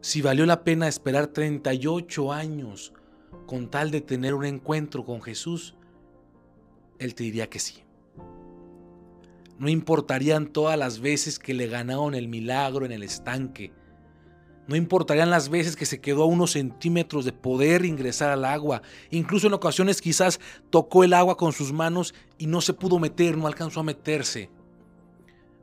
si 0.02 0.20
valió 0.20 0.44
la 0.46 0.64
pena 0.64 0.88
esperar 0.88 1.28
38 1.28 2.32
años 2.32 2.92
con 3.46 3.70
tal 3.70 3.92
de 3.92 4.00
tener 4.00 4.34
un 4.34 4.44
encuentro 4.44 5.04
con 5.04 5.22
Jesús, 5.22 5.76
él 6.98 7.14
te 7.14 7.22
diría 7.22 7.48
que 7.48 7.60
sí. 7.60 7.84
No 9.58 9.68
importarían 9.68 10.48
todas 10.48 10.76
las 10.76 10.98
veces 10.98 11.38
que 11.38 11.54
le 11.54 11.68
ganaron 11.68 12.16
el 12.16 12.26
milagro 12.26 12.84
en 12.84 12.90
el 12.90 13.04
estanque, 13.04 13.72
no 14.66 14.74
importarían 14.74 15.30
las 15.30 15.48
veces 15.48 15.76
que 15.76 15.86
se 15.86 16.00
quedó 16.00 16.24
a 16.24 16.26
unos 16.26 16.52
centímetros 16.52 17.24
de 17.24 17.32
poder 17.32 17.84
ingresar 17.84 18.30
al 18.30 18.44
agua. 18.44 18.82
Incluso 19.10 19.48
en 19.48 19.54
ocasiones 19.54 20.00
quizás 20.00 20.40
tocó 20.70 21.04
el 21.04 21.14
agua 21.14 21.36
con 21.36 21.52
sus 21.52 21.72
manos 21.72 22.14
y 22.38 22.46
no 22.46 22.60
se 22.60 22.72
pudo 22.72 22.98
meter, 22.98 23.36
no 23.36 23.46
alcanzó 23.46 23.80
a 23.80 23.84
meterse. 23.84 24.50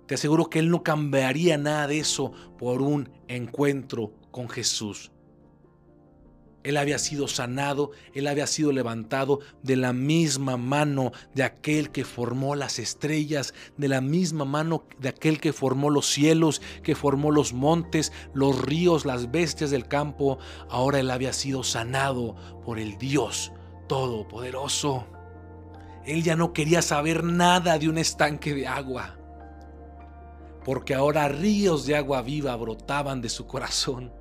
Te 0.06 0.15
aseguro 0.15 0.49
que 0.49 0.60
Él 0.60 0.69
no 0.69 0.84
cambiaría 0.84 1.58
nada 1.58 1.88
de 1.88 1.99
eso 1.99 2.32
por 2.58 2.82
un 2.82 3.10
encuentro 3.28 4.18
con 4.31 4.49
Jesús. 4.49 5.11
Él 6.63 6.75
había 6.75 6.99
sido 6.99 7.27
sanado, 7.27 7.91
Él 8.13 8.27
había 8.27 8.45
sido 8.45 8.73
levantado 8.73 9.39
de 9.63 9.77
la 9.77 9.93
misma 9.93 10.57
mano 10.57 11.13
de 11.33 11.43
aquel 11.43 11.89
que 11.89 12.03
formó 12.03 12.53
las 12.55 12.79
estrellas, 12.79 13.53
de 13.77 13.87
la 13.87 14.01
misma 14.01 14.43
mano 14.43 14.83
de 14.99 15.09
aquel 15.09 15.39
que 15.39 15.53
formó 15.53 15.89
los 15.89 16.07
cielos, 16.07 16.61
que 16.83 16.95
formó 16.95 17.31
los 17.31 17.53
montes, 17.53 18.11
los 18.33 18.61
ríos, 18.61 19.05
las 19.05 19.31
bestias 19.31 19.71
del 19.71 19.87
campo. 19.87 20.37
Ahora 20.69 20.99
Él 20.99 21.11
había 21.11 21.31
sido 21.31 21.63
sanado 21.63 22.35
por 22.65 22.77
el 22.77 22.97
Dios 22.97 23.53
Todopoderoso. 23.87 25.07
Él 26.05 26.23
ya 26.23 26.35
no 26.35 26.53
quería 26.53 26.81
saber 26.81 27.23
nada 27.23 27.79
de 27.79 27.87
un 27.87 27.97
estanque 27.97 28.53
de 28.53 28.67
agua, 28.67 29.17
porque 30.65 30.93
ahora 30.93 31.29
ríos 31.29 31.85
de 31.85 31.95
agua 31.95 32.21
viva 32.21 32.55
brotaban 32.57 33.21
de 33.21 33.29
su 33.29 33.47
corazón. 33.47 34.18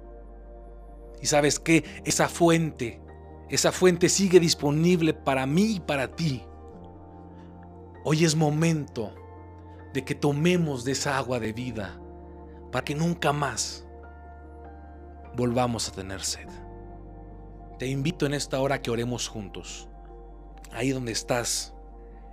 Y 1.22 1.26
sabes 1.26 1.58
que 1.58 1.84
esa 2.04 2.28
fuente, 2.28 3.00
esa 3.48 3.72
fuente 3.72 4.08
sigue 4.08 4.40
disponible 4.40 5.14
para 5.14 5.46
mí 5.46 5.76
y 5.76 5.80
para 5.80 6.14
ti. 6.14 6.44
Hoy 8.04 8.24
es 8.24 8.36
momento 8.36 9.14
de 9.92 10.04
que 10.04 10.14
tomemos 10.14 10.84
de 10.84 10.92
esa 10.92 11.18
agua 11.18 11.40
de 11.40 11.52
vida 11.52 12.00
para 12.70 12.84
que 12.84 12.94
nunca 12.94 13.32
más 13.32 13.86
volvamos 15.36 15.88
a 15.88 15.92
tener 15.92 16.22
sed. 16.22 16.48
Te 17.78 17.86
invito 17.86 18.26
en 18.26 18.34
esta 18.34 18.60
hora 18.60 18.82
que 18.82 18.90
oremos 18.90 19.28
juntos. 19.28 19.88
Ahí 20.72 20.90
donde 20.90 21.12
estás, 21.12 21.74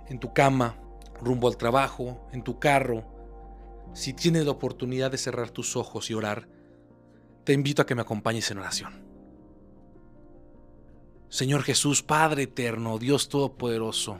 en 0.08 0.18
tu 0.18 0.32
cama, 0.32 0.76
rumbo 1.20 1.48
al 1.48 1.56
trabajo, 1.56 2.28
en 2.32 2.42
tu 2.42 2.58
carro, 2.58 3.04
si 3.92 4.12
tienes 4.12 4.44
la 4.44 4.50
oportunidad 4.50 5.10
de 5.10 5.18
cerrar 5.18 5.50
tus 5.50 5.76
ojos 5.76 6.10
y 6.10 6.14
orar, 6.14 6.48
te 7.46 7.52
invito 7.52 7.80
a 7.80 7.86
que 7.86 7.94
me 7.94 8.02
acompañes 8.02 8.50
en 8.50 8.58
oración. 8.58 8.92
Señor 11.28 11.62
Jesús, 11.62 12.02
Padre 12.02 12.42
eterno, 12.42 12.98
Dios 12.98 13.28
Todopoderoso, 13.28 14.18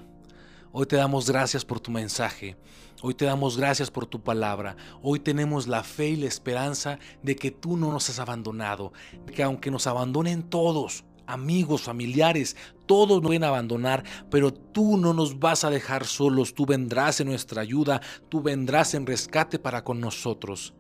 hoy 0.71 0.87
te 0.87 0.95
damos 0.95 1.29
gracias 1.29 1.65
por 1.65 1.81
tu 1.81 1.91
mensaje, 1.91 2.57
hoy 3.03 3.15
te 3.15 3.25
damos 3.25 3.57
gracias 3.57 3.91
por 3.91 4.07
tu 4.07 4.23
palabra, 4.23 4.77
hoy 5.03 5.19
tenemos 5.19 5.67
la 5.67 5.83
fe 5.83 6.11
y 6.11 6.17
la 6.17 6.27
esperanza 6.27 7.01
de 7.25 7.35
que 7.35 7.51
tú 7.51 7.77
no 7.77 7.91
nos 7.91 8.09
has 8.11 8.21
abandonado, 8.21 8.93
que 9.35 9.43
aunque 9.43 9.73
nos 9.73 9.89
abandonen 9.89 10.45
todos, 10.45 11.05
amigos, 11.27 11.83
familiares, 11.83 12.57
todos 12.87 13.21
nos 13.23 13.33
van 13.33 13.43
abandonar, 13.43 14.05
pero 14.31 14.55
tú 14.55 14.99
no 14.99 15.13
nos 15.13 15.41
vas 15.41 15.65
a 15.65 15.71
dejar 15.71 16.07
solos, 16.07 16.55
tú 16.55 16.65
vendrás 16.65 17.21
en 17.21 17.27
nuestra 17.27 17.63
ayuda, 17.63 18.01
tú 18.29 18.41
vendrás 18.41 18.95
en 18.95 19.05
rescate 19.05 19.59
para 19.59 19.83
con 19.83 19.99
nosotros. 19.99 20.75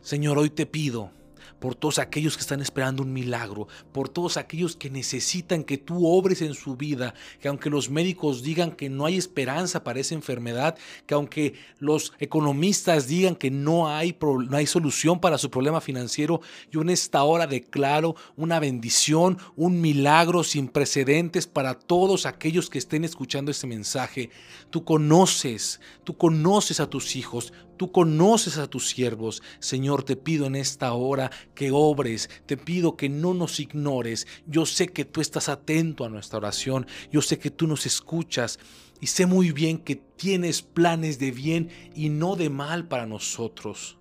Señor, 0.00 0.36
hoy 0.36 0.50
te 0.50 0.66
pido 0.66 1.12
por 1.58 1.74
todos 1.74 1.98
aquellos 1.98 2.36
que 2.36 2.42
están 2.42 2.60
esperando 2.60 3.02
un 3.02 3.12
milagro, 3.12 3.68
por 3.92 4.08
todos 4.08 4.36
aquellos 4.36 4.76
que 4.76 4.90
necesitan 4.90 5.64
que 5.64 5.78
tú 5.78 6.06
obres 6.06 6.42
en 6.42 6.54
su 6.54 6.76
vida, 6.76 7.14
que 7.40 7.48
aunque 7.48 7.70
los 7.70 7.90
médicos 7.90 8.42
digan 8.42 8.72
que 8.72 8.88
no 8.88 9.06
hay 9.06 9.16
esperanza 9.16 9.84
para 9.84 10.00
esa 10.00 10.14
enfermedad, 10.14 10.76
que 11.06 11.14
aunque 11.14 11.54
los 11.78 12.12
economistas 12.18 13.06
digan 13.06 13.36
que 13.36 13.50
no 13.50 13.88
hay, 13.88 14.16
no 14.20 14.56
hay 14.56 14.66
solución 14.66 15.20
para 15.20 15.38
su 15.38 15.50
problema 15.50 15.80
financiero, 15.80 16.40
yo 16.70 16.82
en 16.82 16.90
esta 16.90 17.22
hora 17.24 17.46
declaro 17.46 18.16
una 18.36 18.60
bendición, 18.60 19.38
un 19.56 19.80
milagro 19.80 20.44
sin 20.44 20.68
precedentes 20.68 21.46
para 21.46 21.74
todos 21.74 22.26
aquellos 22.26 22.70
que 22.70 22.78
estén 22.78 23.04
escuchando 23.04 23.50
este 23.50 23.66
mensaje. 23.66 24.30
Tú 24.70 24.84
conoces, 24.84 25.80
tú 26.04 26.16
conoces 26.16 26.80
a 26.80 26.88
tus 26.88 27.16
hijos, 27.16 27.52
Tú 27.76 27.92
conoces 27.92 28.58
a 28.58 28.66
tus 28.66 28.88
siervos. 28.88 29.42
Señor, 29.58 30.02
te 30.02 30.16
pido 30.16 30.46
en 30.46 30.56
esta 30.56 30.92
hora 30.92 31.30
que 31.54 31.70
obres, 31.72 32.30
te 32.46 32.56
pido 32.56 32.96
que 32.96 33.08
no 33.08 33.34
nos 33.34 33.60
ignores. 33.60 34.26
Yo 34.46 34.66
sé 34.66 34.88
que 34.88 35.04
tú 35.04 35.20
estás 35.20 35.48
atento 35.48 36.04
a 36.04 36.08
nuestra 36.08 36.38
oración, 36.38 36.86
yo 37.10 37.22
sé 37.22 37.38
que 37.38 37.50
tú 37.50 37.66
nos 37.66 37.86
escuchas 37.86 38.58
y 39.00 39.08
sé 39.08 39.26
muy 39.26 39.52
bien 39.52 39.78
que 39.78 39.96
tienes 39.96 40.62
planes 40.62 41.18
de 41.18 41.30
bien 41.30 41.70
y 41.94 42.08
no 42.08 42.36
de 42.36 42.50
mal 42.50 42.86
para 42.86 43.06
nosotros. 43.06 43.98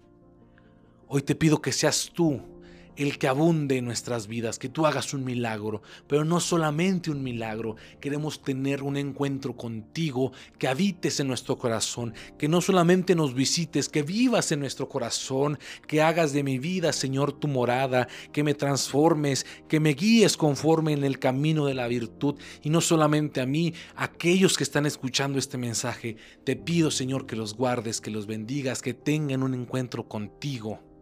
Hoy 1.08 1.22
te 1.22 1.36
pido 1.36 1.62
que 1.62 1.72
seas 1.72 2.12
tú 2.14 2.53
el 2.96 3.18
que 3.18 3.28
abunde 3.28 3.78
en 3.78 3.86
nuestras 3.86 4.28
vidas, 4.28 4.60
que 4.60 4.70
tú 4.70 4.86
hagas 4.86 5.14
un 5.14 5.24
milagro, 5.24 5.82
pero 6.08 6.26
no 6.26 6.40
solamente 6.40 7.12
un 7.12 7.24
milagro, 7.24 7.76
queremos 8.00 8.42
tener 8.42 8.84
un 8.84 8.98
encuentro 8.98 9.56
contigo, 9.56 10.32
que 10.58 10.68
habites 10.68 11.20
en 11.20 11.28
nuestro 11.28 11.58
corazón, 11.58 12.14
que 12.38 12.48
no 12.48 12.62
solamente 12.62 13.16
nos 13.16 13.34
visites, 13.34 13.90
que 13.90 14.04
vivas 14.04 14.52
en 14.52 14.60
nuestro 14.60 14.90
corazón, 14.90 15.60
que 15.88 16.02
hagas 16.02 16.34
de 16.34 16.44
mi 16.44 16.60
vida, 16.60 16.94
Señor, 16.94 17.34
tu 17.34 17.48
morada, 17.48 18.08
que 18.32 18.44
me 18.44 18.54
transformes, 18.54 19.46
que 19.68 19.80
me 19.80 19.94
guíes 19.94 20.38
conforme 20.38 20.94
en 20.94 21.04
el 21.04 21.20
camino 21.20 21.66
de 21.66 21.74
la 21.74 21.88
virtud, 21.88 22.36
y 22.62 22.70
no 22.70 22.82
solamente 22.82 23.42
a 23.42 23.46
mí, 23.46 23.74
aquellos 23.96 24.58
que 24.58 24.64
están 24.64 24.86
escuchando 24.86 25.40
este 25.40 25.58
mensaje, 25.58 26.18
te 26.44 26.56
pido, 26.56 26.92
Señor, 26.92 27.26
que 27.26 27.36
los 27.36 27.56
guardes, 27.56 28.02
que 28.02 28.12
los 28.12 28.28
bendigas, 28.28 28.82
que 28.82 28.94
tengan 28.94 29.44
un 29.44 29.54
encuentro 29.54 30.08
contigo 30.08 30.93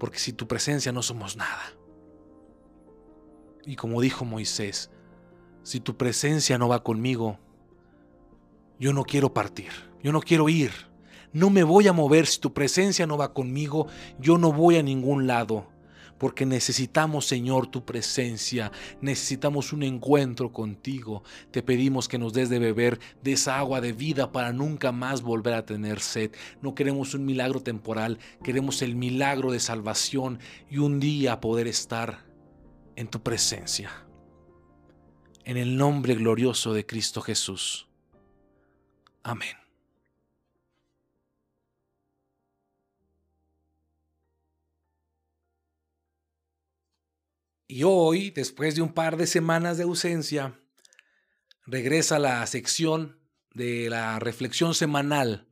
porque 0.00 0.18
si 0.18 0.32
tu 0.32 0.48
presencia 0.48 0.90
no 0.90 1.02
somos 1.02 1.36
nada. 1.36 1.76
Y 3.64 3.76
como 3.76 4.00
dijo 4.00 4.24
Moisés, 4.24 4.90
si 5.62 5.78
tu 5.78 5.96
presencia 5.96 6.56
no 6.58 6.68
va 6.68 6.82
conmigo, 6.82 7.38
yo 8.80 8.94
no 8.94 9.04
quiero 9.04 9.34
partir, 9.34 9.70
yo 10.02 10.10
no 10.10 10.22
quiero 10.22 10.48
ir, 10.48 10.72
no 11.32 11.50
me 11.50 11.62
voy 11.62 11.86
a 11.86 11.92
mover, 11.92 12.26
si 12.26 12.40
tu 12.40 12.54
presencia 12.54 13.06
no 13.06 13.18
va 13.18 13.34
conmigo, 13.34 13.86
yo 14.18 14.38
no 14.38 14.52
voy 14.52 14.78
a 14.78 14.82
ningún 14.82 15.26
lado 15.26 15.69
porque 16.20 16.44
necesitamos, 16.44 17.24
Señor, 17.24 17.68
tu 17.68 17.86
presencia, 17.86 18.70
necesitamos 19.00 19.72
un 19.72 19.82
encuentro 19.82 20.52
contigo. 20.52 21.24
Te 21.50 21.62
pedimos 21.62 22.08
que 22.08 22.18
nos 22.18 22.34
des 22.34 22.50
de 22.50 22.58
beber 22.58 23.00
de 23.22 23.32
esa 23.32 23.58
agua 23.58 23.80
de 23.80 23.94
vida 23.94 24.30
para 24.30 24.52
nunca 24.52 24.92
más 24.92 25.22
volver 25.22 25.54
a 25.54 25.64
tener 25.64 25.98
sed. 26.00 26.32
No 26.60 26.74
queremos 26.74 27.14
un 27.14 27.24
milagro 27.24 27.62
temporal, 27.62 28.18
queremos 28.44 28.82
el 28.82 28.96
milagro 28.96 29.50
de 29.50 29.60
salvación 29.60 30.40
y 30.68 30.76
un 30.76 31.00
día 31.00 31.40
poder 31.40 31.66
estar 31.66 32.26
en 32.96 33.08
tu 33.08 33.22
presencia. 33.22 33.90
En 35.44 35.56
el 35.56 35.78
nombre 35.78 36.14
glorioso 36.16 36.74
de 36.74 36.84
Cristo 36.84 37.22
Jesús. 37.22 37.88
Amén. 39.22 39.59
Y 47.70 47.84
hoy, 47.84 48.30
después 48.32 48.74
de 48.74 48.82
un 48.82 48.92
par 48.92 49.16
de 49.16 49.28
semanas 49.28 49.76
de 49.76 49.84
ausencia, 49.84 50.58
regresa 51.66 52.18
la 52.18 52.44
sección 52.48 53.20
de 53.54 53.88
la 53.88 54.18
reflexión 54.18 54.74
semanal. 54.74 55.46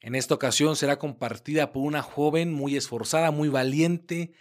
En 0.00 0.14
esta 0.14 0.32
ocasión 0.32 0.76
será 0.76 0.98
compartida 0.98 1.72
por 1.72 1.82
una 1.82 2.00
joven 2.00 2.54
muy 2.54 2.74
esforzada, 2.74 3.32
muy 3.32 3.50
valiente, 3.50 4.32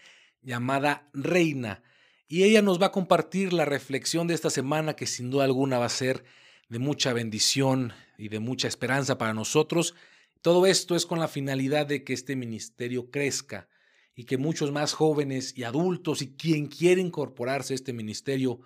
llamada 0.42 1.10
Reina. 1.12 1.84
Y 2.30 2.44
ella 2.44 2.62
nos 2.62 2.82
va 2.82 2.86
a 2.86 2.92
compartir 2.94 3.52
la 3.52 3.66
reflexión 3.66 4.28
de 4.28 4.34
esta 4.34 4.50
semana 4.50 4.96
que 4.96 5.06
sin 5.06 5.30
duda 5.30 5.44
alguna 5.44 5.78
va 5.78 5.88
a 5.88 5.90
ser 5.90 6.24
de 6.70 6.80
mucha 6.80 7.12
bendición 7.12 7.92
y 8.18 8.30
de 8.30 8.40
mucha 8.40 8.70
esperanza 8.70 9.18
para 9.18 9.34
nosotros 9.34 9.96
Todo 10.42 10.66
esto 10.66 10.96
es 10.96 11.06
con 11.06 11.20
la 11.20 11.28
finalidad 11.28 11.88
de 11.88 12.06
que 12.06 12.14
este 12.14 12.38
ministerio 12.38 13.12
crezca 13.12 13.68
y 14.16 14.24
que 14.24 14.38
muchos 14.38 14.72
más 14.72 14.94
jóvenes 14.94 15.58
y 15.58 15.64
adultos 15.64 16.22
y 16.22 16.36
quien 16.36 16.68
quiere 16.68 17.02
incorporarse 17.02 17.74
a 17.74 17.76
este 17.76 17.94
ministerio 17.94 18.62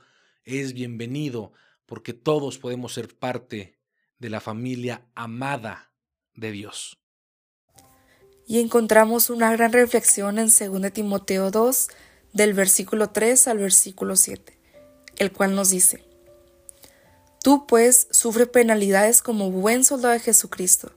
es 0.45 0.73
bienvenido 0.73 1.51
porque 1.85 2.13
todos 2.13 2.59
podemos 2.59 2.93
ser 2.93 3.17
parte 3.17 3.79
de 4.19 4.29
la 4.29 4.39
familia 4.39 5.05
amada 5.15 5.91
de 6.35 6.51
Dios. 6.51 6.97
Y 8.45 8.59
encontramos 8.59 9.29
una 9.29 9.51
gran 9.51 9.73
reflexión 9.73 10.39
en 10.39 10.47
2 10.47 10.93
Timoteo 10.93 11.51
2, 11.51 11.87
del 12.33 12.53
versículo 12.53 13.09
3 13.09 13.47
al 13.47 13.57
versículo 13.57 14.15
7, 14.15 14.57
el 15.17 15.31
cual 15.31 15.55
nos 15.55 15.71
dice, 15.71 16.03
Tú 17.41 17.65
pues 17.67 18.07
sufre 18.11 18.47
penalidades 18.47 19.21
como 19.21 19.49
buen 19.49 19.83
soldado 19.83 20.13
de 20.13 20.19
Jesucristo. 20.19 20.91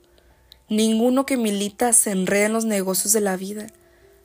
Ninguno 0.69 1.25
que 1.25 1.37
milita 1.37 1.93
se 1.93 2.11
enreda 2.11 2.47
en 2.47 2.53
los 2.53 2.65
negocios 2.65 3.13
de 3.13 3.21
la 3.21 3.37
vida, 3.37 3.67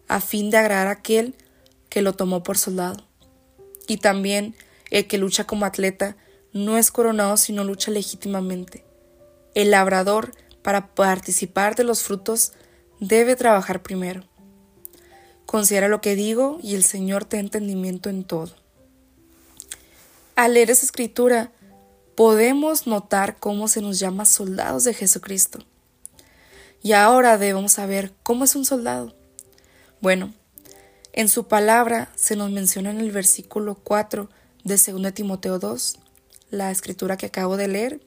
a 0.09 0.21
fin 0.21 0.51
de 0.51 0.57
agradar 0.57 0.89
a 0.89 0.93
aquel 0.93 1.35
que 1.89 2.03
lo 2.03 2.15
tomó 2.15 2.43
por 2.43 2.59
soldado. 2.59 3.07
Y 3.87 3.99
también 3.99 4.55
el 4.91 5.07
que 5.07 5.19
lucha 5.19 5.45
como 5.45 5.65
atleta 5.65 6.17
no 6.53 6.77
es 6.77 6.91
coronado 6.91 7.37
sino 7.37 7.65
lucha 7.65 7.91
legítimamente. 7.91 8.85
El 9.55 9.71
labrador, 9.71 10.33
para 10.63 10.95
participar 10.95 11.75
de 11.75 11.85
los 11.85 12.03
frutos, 12.03 12.53
debe 13.01 13.37
trabajar 13.37 13.83
primero. 13.83 14.25
Considera 15.47 15.89
lo 15.89 16.01
que 16.01 16.15
digo 16.15 16.59
y 16.63 16.75
el 16.75 16.85
Señor 16.85 17.25
te 17.25 17.39
entendimiento 17.39 18.11
en 18.11 18.25
todo. 18.25 18.53
Al 20.37 20.55
leer 20.55 20.71
esa 20.71 20.85
escritura, 20.85 21.53
podemos 22.15 22.87
notar 22.87 23.39
cómo 23.39 23.69
se 23.69 23.81
nos 23.81 23.99
llama 23.99 24.25
soldados 24.25 24.85
de 24.85 24.95
Jesucristo. 24.95 25.61
Y 26.83 26.93
ahora 26.93 27.39
debemos 27.39 27.73
saber 27.73 28.13
cómo 28.23 28.45
es 28.45 28.55
un 28.55 28.65
soldado. 28.65 29.18
Bueno, 30.01 30.33
en 31.13 31.29
su 31.29 31.49
palabra 31.49 32.13
se 32.15 32.37
nos 32.37 32.53
menciona 32.53 32.91
en 32.91 33.01
el 33.01 33.11
versículo 33.11 33.75
4 33.75 34.31
de 34.63 34.77
2 34.77 35.13
Timoteo 35.13 35.59
2, 35.59 35.99
la 36.51 36.71
escritura 36.71 37.17
que 37.17 37.27
acabo 37.27 37.57
de 37.57 37.67
leer, 37.67 38.01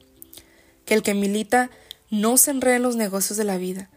que 0.86 0.94
el 0.94 1.02
que 1.02 1.12
milita 1.12 1.70
no 2.08 2.38
se 2.38 2.50
enrede 2.50 2.76
en 2.76 2.82
los 2.82 2.96
negocios 2.96 3.36
de 3.36 3.44
la 3.44 3.58
vida, 3.58 3.90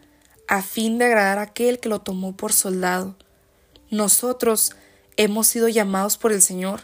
a 0.46 0.60
fin 0.62 0.98
de 0.98 1.06
agradar 1.06 1.38
a 1.38 1.42
aquel 1.42 1.80
que 1.80 1.88
lo 1.88 2.02
tomó 2.02 2.36
por 2.36 2.52
soldado. 2.52 3.16
Nosotros 3.90 4.72
hemos 5.16 5.46
sido 5.46 5.68
llamados 5.68 6.18
por 6.18 6.32
el 6.32 6.42
Señor, 6.42 6.82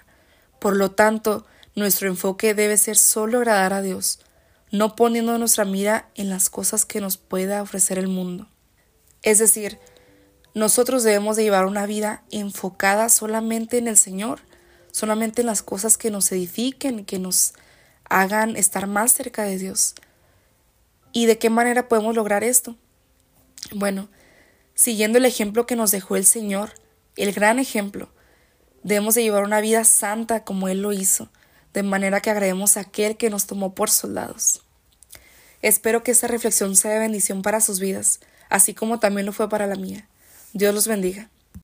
por 0.60 0.76
lo 0.76 0.92
tanto, 0.92 1.44
nuestro 1.74 2.08
enfoque 2.08 2.54
debe 2.54 2.78
ser 2.78 2.96
solo 2.96 3.38
agradar 3.38 3.74
a 3.74 3.82
Dios, 3.82 4.20
no 4.70 4.96
poniendo 4.96 5.36
nuestra 5.36 5.66
mira 5.66 6.08
en 6.14 6.30
las 6.30 6.48
cosas 6.48 6.86
que 6.86 7.02
nos 7.02 7.18
pueda 7.18 7.60
ofrecer 7.60 7.98
el 7.98 8.08
mundo. 8.08 8.48
Es 9.22 9.38
decir, 9.38 9.78
nosotros 10.55 11.03
debemos 11.03 11.36
de 11.36 11.44
llevar 11.44 11.66
una 11.66 11.86
vida 11.86 12.22
enfocada 12.30 13.09
solamente 13.09 13.78
en 13.78 13.88
el 13.88 13.96
Señor, 13.96 14.40
solamente 14.90 15.40
en 15.40 15.46
las 15.46 15.62
cosas 15.62 15.96
que 15.96 16.11
nos 16.11 16.30
edifiquen, 16.30 17.05
que 17.05 17.18
nos 17.18 17.55
hagan 18.05 18.57
estar 18.57 18.86
más 18.86 19.12
cerca 19.12 19.44
de 19.44 19.57
Dios. 19.57 19.94
¿Y 21.12 21.26
de 21.26 21.38
qué 21.38 21.48
manera 21.48 21.88
podemos 21.88 22.14
lograr 22.14 22.44
esto? 22.44 22.76
Bueno, 23.74 24.09
siguiendo 24.74 25.18
el 25.18 25.24
ejemplo 25.24 25.66
que 25.66 25.76
nos 25.76 25.90
dejó 25.90 26.16
el 26.16 26.26
Señor, 26.26 26.72
el 27.16 27.32
gran 27.32 27.59
ejemplo, 27.59 28.11
debemos 28.82 29.14
de 29.14 29.22
llevar 29.22 29.44
una 29.44 29.61
vida 29.61 29.84
santa 29.84 30.44
como 30.44 30.68
Él 30.68 30.82
lo 30.82 30.92
hizo, 30.92 31.30
de 31.72 31.82
manera 31.82 32.20
que 32.20 32.30
agrademos 32.30 32.76
a 32.76 32.80
aquel 32.80 33.16
que 33.16 33.30
nos 33.30 33.46
tomó 33.46 33.74
por 33.74 33.88
soldados. 33.88 34.62
Espero 35.62 36.03
que 36.03 36.11
esta 36.11 36.26
reflexión 36.26 36.76
sea 36.76 36.92
de 36.92 36.98
bendición 36.98 37.40
para 37.40 37.61
sus 37.61 37.80
vidas, 37.80 38.20
así 38.50 38.74
como 38.74 38.98
también 38.98 39.24
lo 39.24 39.32
fue 39.32 39.48
para 39.48 39.66
la 39.66 39.76
mía. 39.76 40.09
Dios 40.53 40.74
los 40.74 40.86
bendiga. 40.86 41.32